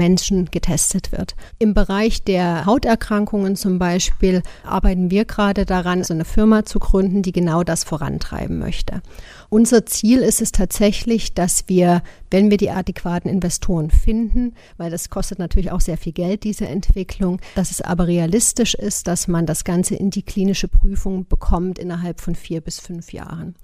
getestet 0.52 1.12
wird. 1.12 1.36
Im 1.60 1.74
Bereich 1.74 2.24
der 2.24 2.66
Hauterkrankungen 2.66 3.56
zum 3.56 3.80
Beispiel 3.80 4.44
arbeiten 4.64 5.10
wir 5.10 5.26
gerade 5.26 5.66
daran, 5.66 6.04
so 6.04 6.14
eine 6.14 6.26
Firma 6.26 6.66
zu 6.66 6.80
gründen, 6.80 7.22
die 7.22 7.32
genau 7.32 7.64
das 7.64 7.84
vorantreiben 7.84 8.60
möchte. 8.60 9.02
Unser 9.50 9.86
Ziel 9.86 10.20
ist 10.20 10.42
es 10.42 10.52
tatsächlich, 10.52 11.34
dass 11.34 11.68
wir, 11.68 12.02
wenn 12.30 12.50
wir 12.52 12.58
die 12.58 12.72
adäquaten 12.72 13.30
Investoren 13.30 13.90
finden, 13.90 14.54
weil 14.78 14.92
das 14.92 15.10
kostet 15.10 15.40
natürlich 15.40 15.72
auch 15.72 15.82
sehr 15.82 15.98
viel 15.98 16.14
Geld, 16.14 16.44
diese 16.44 16.68
Entwicklung, 16.68 17.40
dass 17.56 17.72
es 17.72 17.82
aber 17.82 18.08
realistisch 18.08 18.76
ist, 18.76 19.08
dass 19.08 19.28
man 19.28 19.46
das 19.46 19.64
Ganze 19.64 19.96
in 19.96 20.10
die 20.10 20.24
klinische 20.24 20.68
Prüfung 20.68 21.28
bekommt 21.28 21.80
innerhalb 21.80 22.22
von 22.22 22.36
vier 22.36 22.62
bis 22.62 22.80
fünf 22.80 23.14
Jahren 23.14 23.56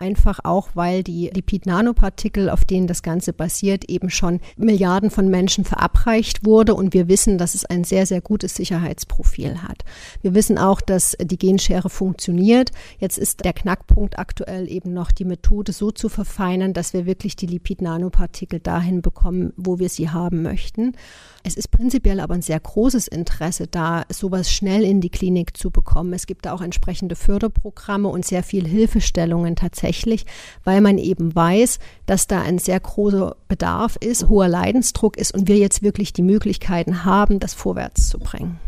einfach 0.00 0.40
auch, 0.44 0.70
weil 0.74 1.02
die 1.02 1.30
Lipid-Nanopartikel, 1.32 2.50
auf 2.50 2.64
denen 2.64 2.86
das 2.86 3.02
Ganze 3.02 3.32
basiert, 3.32 3.84
eben 3.88 4.10
schon 4.10 4.40
Milliarden 4.56 5.10
von 5.10 5.28
Menschen 5.28 5.64
verabreicht 5.64 6.44
wurde 6.44 6.74
und 6.74 6.94
wir 6.94 7.08
wissen, 7.08 7.38
dass 7.38 7.54
es 7.54 7.64
ein 7.64 7.84
sehr, 7.84 8.06
sehr 8.06 8.20
gutes 8.20 8.54
Sicherheitsprofil 8.54 9.62
hat. 9.62 9.84
Wir 10.22 10.34
wissen 10.34 10.58
auch, 10.58 10.80
dass 10.80 11.16
die 11.20 11.38
Genschere 11.38 11.90
funktioniert. 11.90 12.70
Jetzt 12.98 13.18
ist 13.18 13.44
der 13.44 13.52
Knackpunkt 13.52 14.18
aktuell 14.18 14.70
eben 14.70 14.92
noch 14.92 15.12
die 15.12 15.24
Methode 15.24 15.72
so 15.72 15.90
zu 15.90 16.08
verfeinern, 16.08 16.72
dass 16.72 16.92
wir 16.92 17.06
wirklich 17.06 17.36
die 17.36 17.46
Lipid-Nanopartikel 17.46 18.60
dahin 18.60 19.02
bekommen, 19.02 19.52
wo 19.56 19.78
wir 19.78 19.88
sie 19.88 20.10
haben 20.10 20.42
möchten. 20.42 20.94
Es 21.42 21.54
ist 21.56 21.70
prinzipiell 21.70 22.20
aber 22.20 22.34
ein 22.34 22.42
sehr 22.42 22.60
großes 22.60 23.08
Interesse 23.08 23.66
da, 23.66 24.04
sowas 24.10 24.52
schnell 24.52 24.84
in 24.84 25.00
die 25.00 25.10
Klinik 25.10 25.56
zu 25.56 25.70
bekommen. 25.70 26.12
Es 26.12 26.26
gibt 26.26 26.46
da 26.46 26.52
auch 26.52 26.60
entsprechende 26.60 27.16
Förderprogramme 27.16 28.08
und 28.08 28.26
sehr 28.26 28.42
viel 28.42 28.66
Hilfestellungen 28.66 29.56
tatsächlich, 29.56 30.26
weil 30.64 30.80
man 30.80 30.98
eben 30.98 31.34
weiß, 31.34 31.78
dass 32.06 32.26
da 32.26 32.42
ein 32.42 32.58
sehr 32.58 32.78
großer 32.78 33.36
Bedarf 33.48 33.96
ist, 33.96 34.28
hoher 34.28 34.48
Leidensdruck 34.48 35.16
ist 35.16 35.32
und 35.34 35.48
wir 35.48 35.56
jetzt 35.56 35.82
wirklich 35.82 36.12
die 36.12 36.22
Möglichkeiten 36.22 37.04
haben, 37.04 37.40
das 37.40 37.54
vorwärts 37.54 38.08
zu 38.08 38.18
bringen. 38.18 38.60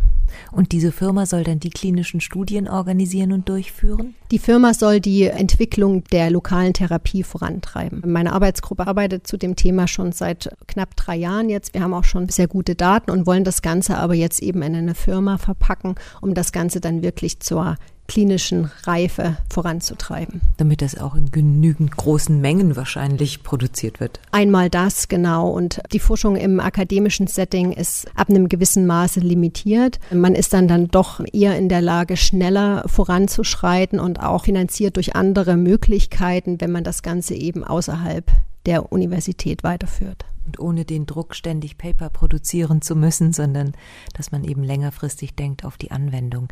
Und 0.50 0.72
diese 0.72 0.92
Firma 0.92 1.26
soll 1.26 1.44
dann 1.44 1.60
die 1.60 1.70
klinischen 1.70 2.20
Studien 2.20 2.68
organisieren 2.68 3.32
und 3.32 3.48
durchführen? 3.48 4.14
Die 4.30 4.38
Firma 4.38 4.74
soll 4.74 5.00
die 5.00 5.24
Entwicklung 5.24 6.04
der 6.04 6.30
lokalen 6.30 6.72
Therapie 6.72 7.22
vorantreiben. 7.22 8.02
Meine 8.06 8.32
Arbeitsgruppe 8.32 8.86
arbeitet 8.86 9.26
zu 9.26 9.36
dem 9.36 9.56
Thema 9.56 9.88
schon 9.88 10.12
seit 10.12 10.50
knapp 10.66 10.96
drei 10.96 11.16
Jahren 11.16 11.48
jetzt. 11.48 11.74
Wir 11.74 11.82
haben 11.82 11.94
auch 11.94 12.04
schon 12.04 12.28
sehr 12.28 12.48
gute 12.48 12.74
Daten 12.74 13.10
und 13.10 13.26
wollen 13.26 13.44
das 13.44 13.62
Ganze 13.62 13.96
aber 13.96 14.14
jetzt 14.14 14.42
eben 14.42 14.62
in 14.62 14.74
eine 14.74 14.94
Firma 14.94 15.38
verpacken, 15.38 15.94
um 16.20 16.34
das 16.34 16.52
Ganze 16.52 16.80
dann 16.80 17.02
wirklich 17.02 17.40
zur 17.40 17.76
klinischen 18.12 18.70
Reife 18.82 19.38
voranzutreiben. 19.48 20.42
Damit 20.58 20.82
das 20.82 20.98
auch 20.98 21.14
in 21.14 21.30
genügend 21.30 21.96
großen 21.96 22.38
Mengen 22.38 22.76
wahrscheinlich 22.76 23.42
produziert 23.42 24.00
wird. 24.00 24.20
Einmal 24.32 24.68
das, 24.68 25.08
genau. 25.08 25.48
Und 25.48 25.80
die 25.94 25.98
Forschung 25.98 26.36
im 26.36 26.60
akademischen 26.60 27.26
Setting 27.26 27.72
ist 27.72 28.06
ab 28.14 28.28
einem 28.28 28.50
gewissen 28.50 28.86
Maße 28.86 29.20
limitiert. 29.20 29.98
Man 30.12 30.34
ist 30.34 30.52
dann 30.52 30.68
dann 30.68 30.88
doch 30.88 31.22
eher 31.32 31.56
in 31.56 31.70
der 31.70 31.80
Lage, 31.80 32.18
schneller 32.18 32.84
voranzuschreiten 32.86 33.98
und 33.98 34.20
auch 34.20 34.44
finanziert 34.44 34.96
durch 34.96 35.16
andere 35.16 35.56
Möglichkeiten, 35.56 36.60
wenn 36.60 36.70
man 36.70 36.84
das 36.84 37.02
Ganze 37.02 37.34
eben 37.34 37.64
außerhalb 37.64 38.30
der 38.66 38.92
Universität 38.92 39.64
weiterführt. 39.64 40.26
Und 40.44 40.58
ohne 40.58 40.84
den 40.84 41.06
Druck 41.06 41.34
ständig 41.34 41.78
Paper 41.78 42.10
produzieren 42.10 42.82
zu 42.82 42.94
müssen, 42.94 43.32
sondern 43.32 43.72
dass 44.12 44.32
man 44.32 44.44
eben 44.44 44.64
längerfristig 44.64 45.34
denkt 45.34 45.64
auf 45.64 45.78
die 45.78 45.92
Anwendung. 45.92 46.48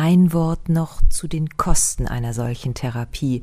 Ein 0.00 0.32
Wort 0.32 0.68
noch 0.68 1.00
zu 1.10 1.26
den 1.26 1.48
Kosten 1.56 2.06
einer 2.06 2.32
solchen 2.32 2.72
Therapie. 2.72 3.42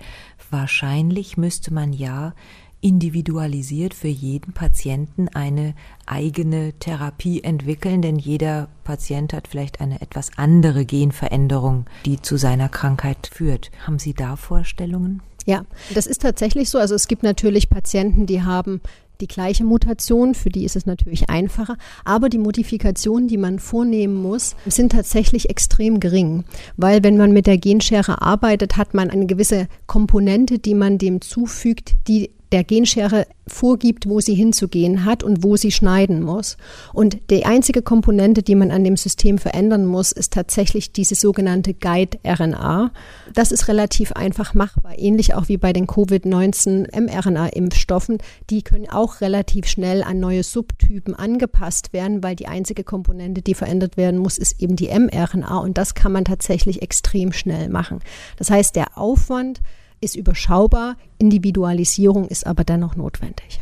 Wahrscheinlich 0.49 1.35
müsste 1.35 1.73
man 1.73 1.91
ja 1.91 2.33
individualisiert 2.79 3.93
für 3.93 4.07
jeden 4.07 4.53
Patienten 4.53 5.27
eine 5.27 5.75
eigene 6.05 6.71
Therapie 6.79 7.43
entwickeln, 7.43 8.01
denn 8.01 8.17
jeder 8.17 8.69
Patient 8.85 9.33
hat 9.33 9.49
vielleicht 9.49 9.81
eine 9.81 9.99
etwas 9.99 10.31
andere 10.37 10.85
Genveränderung, 10.85 11.87
die 12.05 12.21
zu 12.21 12.37
seiner 12.37 12.69
Krankheit 12.69 13.29
führt. 13.33 13.69
Haben 13.85 13.99
Sie 13.99 14.13
da 14.13 14.37
Vorstellungen? 14.37 15.21
Ja, 15.45 15.65
das 15.93 16.07
ist 16.07 16.21
tatsächlich 16.21 16.69
so. 16.69 16.79
Also 16.79 16.95
es 16.95 17.09
gibt 17.09 17.23
natürlich 17.23 17.69
Patienten, 17.69 18.27
die 18.27 18.43
haben 18.43 18.79
die 19.21 19.27
gleiche 19.27 19.63
Mutation, 19.63 20.33
für 20.35 20.49
die 20.49 20.65
ist 20.65 20.75
es 20.75 20.85
natürlich 20.85 21.29
einfacher, 21.29 21.77
aber 22.03 22.29
die 22.29 22.37
Modifikationen, 22.37 23.27
die 23.27 23.37
man 23.37 23.59
vornehmen 23.59 24.15
muss, 24.21 24.55
sind 24.65 24.91
tatsächlich 24.91 25.49
extrem 25.49 25.99
gering, 25.99 26.43
weil 26.77 27.03
wenn 27.03 27.17
man 27.17 27.31
mit 27.31 27.47
der 27.47 27.57
Genschere 27.57 28.21
arbeitet, 28.21 28.77
hat 28.77 28.93
man 28.93 29.09
eine 29.09 29.25
gewisse 29.25 29.67
Komponente, 29.87 30.59
die 30.59 30.75
man 30.75 30.97
dem 30.97 31.21
zufügt, 31.21 31.95
die 32.07 32.31
der 32.51 32.63
Genschere 32.63 33.27
vorgibt, 33.47 34.07
wo 34.07 34.19
sie 34.19 34.33
hinzugehen 34.33 35.05
hat 35.05 35.23
und 35.23 35.43
wo 35.43 35.55
sie 35.55 35.71
schneiden 35.71 36.21
muss. 36.21 36.57
Und 36.93 37.17
die 37.29 37.45
einzige 37.45 37.81
Komponente, 37.81 38.43
die 38.43 38.55
man 38.55 38.71
an 38.71 38.83
dem 38.83 38.97
System 38.97 39.37
verändern 39.37 39.85
muss, 39.85 40.11
ist 40.11 40.33
tatsächlich 40.33 40.91
diese 40.91 41.15
sogenannte 41.15 41.73
Guide-RNA. 41.73 42.91
Das 43.33 43.51
ist 43.51 43.67
relativ 43.67 44.13
einfach 44.13 44.53
machbar, 44.53 44.97
ähnlich 44.97 45.35
auch 45.35 45.47
wie 45.47 45.57
bei 45.57 45.73
den 45.73 45.87
Covid-19 45.87 46.99
mRNA-Impfstoffen. 46.99 48.17
Die 48.49 48.63
können 48.63 48.89
auch 48.89 49.21
relativ 49.21 49.67
schnell 49.67 50.03
an 50.03 50.19
neue 50.19 50.43
Subtypen 50.43 51.13
angepasst 51.13 51.93
werden, 51.93 52.23
weil 52.23 52.35
die 52.35 52.47
einzige 52.47 52.83
Komponente, 52.83 53.41
die 53.41 53.53
verändert 53.53 53.97
werden 53.97 54.19
muss, 54.19 54.37
ist 54.37 54.61
eben 54.61 54.75
die 54.75 54.87
mRNA. 54.87 55.57
Und 55.59 55.77
das 55.77 55.93
kann 55.93 56.11
man 56.11 56.25
tatsächlich 56.25 56.81
extrem 56.81 57.31
schnell 57.31 57.69
machen. 57.69 57.99
Das 58.37 58.49
heißt, 58.49 58.75
der 58.75 58.97
Aufwand, 58.97 59.61
ist 60.05 60.15
überschaubar, 60.15 60.95
Individualisierung 61.17 62.27
ist 62.27 62.45
aber 62.45 62.63
dennoch 62.63 62.95
notwendig. 62.95 63.59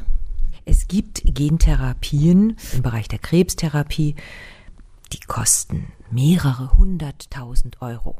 Es 0.65 0.87
gibt 0.87 1.23
Gentherapien 1.25 2.57
im 2.73 2.81
Bereich 2.83 3.07
der 3.07 3.19
Krebstherapie, 3.19 4.15
die 5.11 5.19
kosten 5.25 5.87
mehrere 6.11 6.77
hunderttausend 6.77 7.81
Euro. 7.81 8.17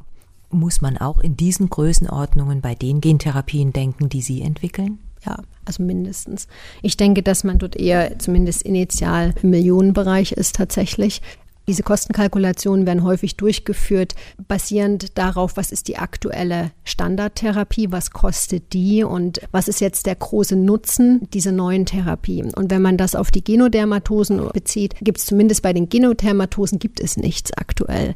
Muss 0.50 0.82
man 0.82 0.98
auch 0.98 1.20
in 1.20 1.36
diesen 1.36 1.70
Größenordnungen 1.70 2.62
bei 2.62 2.76
den 2.76 3.02
Gentherapien 3.02 3.74
denken, 3.74 4.10
die 4.10 4.22
Sie 4.22 4.42
entwickeln? 4.42 5.00
Ja, 5.26 5.38
also 5.66 5.84
mindestens. 5.84 6.48
Ich 6.82 6.98
denke, 6.98 7.24
dass 7.24 7.44
man 7.44 7.58
dort 7.58 7.76
eher 7.76 8.20
zumindest 8.20 8.64
initial 8.64 9.34
im 9.42 9.50
Millionenbereich 9.52 10.34
ist 10.34 10.56
tatsächlich. 10.56 11.22
Diese 11.68 11.84
Kostenkalkulationen 11.84 12.86
werden 12.86 13.04
häufig 13.04 13.38
durchgeführt, 13.38 14.16
basierend 14.48 15.18
darauf, 15.18 15.56
was 15.56 15.72
ist 15.72 15.88
die 15.88 15.98
aktuelle 15.98 16.72
Standardtherapie, 16.84 17.92
was 17.92 18.12
kostet 18.12 18.74
die 18.74 19.04
und 19.04 19.40
was 19.52 19.68
ist 19.70 19.80
jetzt 19.80 20.06
der 20.06 20.16
große 20.16 20.58
Nutzen 20.58 21.28
dieser 21.32 21.54
neuen 21.54 21.86
Therapie. 21.86 22.44
Und 22.44 22.70
wenn 22.70 22.82
man 22.82 22.98
das 22.98 23.16
auf 23.16 23.32
die 23.32 23.44
Genodermatosen 23.44 24.46
bezieht, 24.54 24.96
gibt 25.02 25.20
es 25.20 25.26
zumindest 25.26 25.62
bei 25.62 25.72
den 25.72 25.88
Genodermatosen 25.88 26.80
gibt 26.80 27.00
es 27.00 27.16
nichts 27.16 27.54
aktuell. 27.54 28.14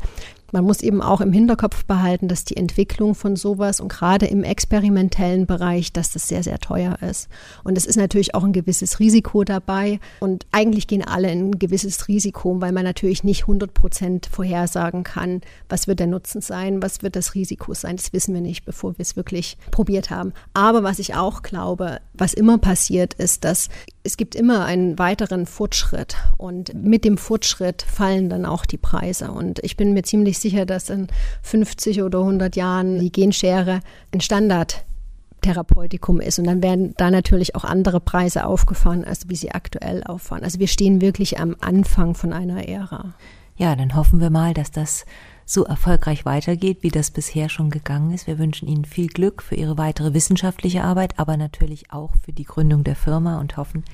Man 0.51 0.63
muss 0.63 0.81
eben 0.81 1.01
auch 1.01 1.21
im 1.21 1.33
Hinterkopf 1.33 1.85
behalten, 1.85 2.27
dass 2.27 2.45
die 2.45 2.57
Entwicklung 2.57 3.15
von 3.15 3.35
sowas 3.35 3.79
und 3.79 3.89
gerade 3.89 4.27
im 4.27 4.43
experimentellen 4.43 5.45
Bereich, 5.45 5.91
dass 5.91 6.11
das 6.11 6.27
sehr, 6.27 6.43
sehr 6.43 6.59
teuer 6.59 6.97
ist. 7.01 7.27
Und 7.63 7.77
es 7.77 7.85
ist 7.85 7.97
natürlich 7.97 8.33
auch 8.33 8.43
ein 8.43 8.53
gewisses 8.53 8.99
Risiko 8.99 9.43
dabei. 9.43 9.99
Und 10.19 10.45
eigentlich 10.51 10.87
gehen 10.87 11.03
alle 11.05 11.31
in 11.31 11.49
ein 11.49 11.59
gewisses 11.59 12.07
Risiko, 12.07 12.61
weil 12.61 12.71
man 12.71 12.83
natürlich 12.83 13.23
nicht 13.23 13.41
100 13.41 13.73
Prozent 13.73 14.27
vorhersagen 14.31 15.03
kann, 15.03 15.41
was 15.67 15.87
wird 15.87 15.99
der 15.99 16.07
Nutzen 16.07 16.41
sein, 16.41 16.81
was 16.81 17.03
wird 17.03 17.15
das 17.15 17.35
Risiko 17.35 17.73
sein. 17.73 17.97
Das 17.97 18.13
wissen 18.13 18.33
wir 18.33 18.41
nicht, 18.41 18.65
bevor 18.65 18.97
wir 18.97 19.03
es 19.03 19.15
wirklich 19.15 19.57
probiert 19.71 20.09
haben. 20.09 20.33
Aber 20.53 20.83
was 20.83 20.99
ich 20.99 21.15
auch 21.15 21.41
glaube, 21.41 21.99
was 22.13 22.33
immer 22.33 22.57
passiert, 22.57 23.13
ist, 23.15 23.43
dass 23.43 23.69
es 24.07 24.15
gibt 24.15 24.35
immer 24.35 24.63
einen 24.63 24.97
weiteren 24.97 25.45
Fortschritt 25.45 26.15
und 26.37 26.73
mit 26.73 27.03
dem 27.03 27.17
Fortschritt 27.17 27.81
fallen 27.81 28.29
dann 28.29 28.45
auch 28.45 28.65
die 28.65 28.77
Preise. 28.77 29.31
Und 29.31 29.59
ich 29.65 29.75
bin 29.75 29.93
mir 29.93 30.03
ziemlich 30.03 30.39
sicher, 30.39 30.65
dass 30.65 30.89
in 30.89 31.07
50 31.41 32.01
oder 32.01 32.19
100 32.19 32.55
Jahren 32.55 32.99
die 32.99 33.11
Genschere 33.11 33.81
ein 34.13 34.21
Standardtherapeutikum 34.21 36.21
ist. 36.21 36.39
Und 36.39 36.47
dann 36.47 36.63
werden 36.63 36.93
da 36.95 37.11
natürlich 37.11 37.53
auch 37.55 37.65
andere 37.65 37.99
Preise 37.99 38.45
aufgefahren, 38.45 39.03
als 39.03 39.27
wie 39.27 39.35
sie 39.35 39.51
aktuell 39.51 40.05
auffahren. 40.05 40.45
Also 40.45 40.59
wir 40.59 40.69
stehen 40.69 41.01
wirklich 41.01 41.37
am 41.37 41.57
Anfang 41.59 42.15
von 42.15 42.31
einer 42.31 42.65
Ära. 42.65 43.13
Ja, 43.57 43.75
dann 43.75 43.93
hoffen 43.93 44.21
wir 44.21 44.29
mal, 44.29 44.53
dass 44.53 44.71
das 44.71 45.03
so 45.47 45.63
erfolgreich 45.63 46.25
weitergeht, 46.25 46.79
wie 46.81 46.89
das 46.89 47.09
bisher 47.09 47.47
schon 47.49 47.69
gegangen 47.69 48.13
ist. 48.13 48.27
Wir 48.27 48.37
wünschen 48.37 48.67
Ihnen 48.67 48.85
viel 48.85 49.07
Glück 49.07 49.41
für 49.41 49.55
Ihre 49.55 49.77
weitere 49.77 50.13
wissenschaftliche 50.13 50.83
Arbeit, 50.83 51.17
aber 51.17 51.37
natürlich 51.37 51.91
auch 51.91 52.11
für 52.23 52.33
die 52.33 52.43
Gründung 52.43 52.83
der 52.83 52.97
Firma 52.97 53.39
und 53.39 53.55
hoffen, 53.55 53.85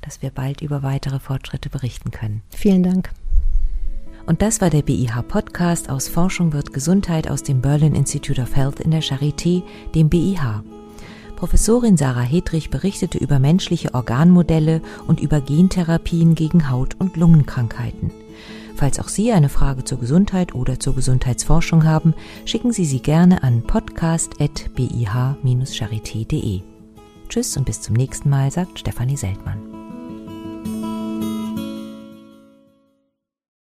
dass 0.00 0.22
wir 0.22 0.30
bald 0.30 0.62
über 0.62 0.82
weitere 0.82 1.20
Fortschritte 1.20 1.68
berichten 1.68 2.10
können. 2.10 2.42
Vielen 2.50 2.82
Dank. 2.82 3.10
Und 4.26 4.40
das 4.40 4.62
war 4.62 4.70
der 4.70 4.80
BIH 4.80 5.22
Podcast 5.28 5.90
aus 5.90 6.08
Forschung 6.08 6.54
wird 6.54 6.72
Gesundheit 6.72 7.28
aus 7.30 7.42
dem 7.42 7.60
Berlin 7.60 7.94
Institute 7.94 8.40
of 8.40 8.56
Health 8.56 8.80
in 8.80 8.90
der 8.90 9.02
Charité, 9.02 9.62
dem 9.94 10.08
BIH. 10.08 10.62
Professorin 11.36 11.98
Sarah 11.98 12.22
Hedrich 12.22 12.70
berichtete 12.70 13.18
über 13.18 13.38
menschliche 13.38 13.92
Organmodelle 13.92 14.80
und 15.06 15.20
über 15.20 15.42
Gentherapien 15.42 16.34
gegen 16.34 16.70
Haut- 16.70 16.98
und 16.98 17.18
Lungenkrankheiten. 17.18 18.23
Falls 18.76 18.98
auch 18.98 19.08
Sie 19.08 19.32
eine 19.32 19.48
Frage 19.48 19.84
zur 19.84 20.00
Gesundheit 20.00 20.54
oder 20.54 20.78
zur 20.80 20.94
Gesundheitsforschung 20.94 21.84
haben, 21.84 22.12
schicken 22.44 22.72
Sie 22.72 22.84
sie 22.84 23.00
gerne 23.00 23.42
an 23.42 23.62
podcast.bih-charité.de. 23.62 26.60
Tschüss 27.28 27.56
und 27.56 27.64
bis 27.66 27.80
zum 27.80 27.94
nächsten 27.94 28.28
Mal, 28.30 28.50
sagt 28.50 28.80
Stefanie 28.80 29.16
Seltmann. 29.16 29.83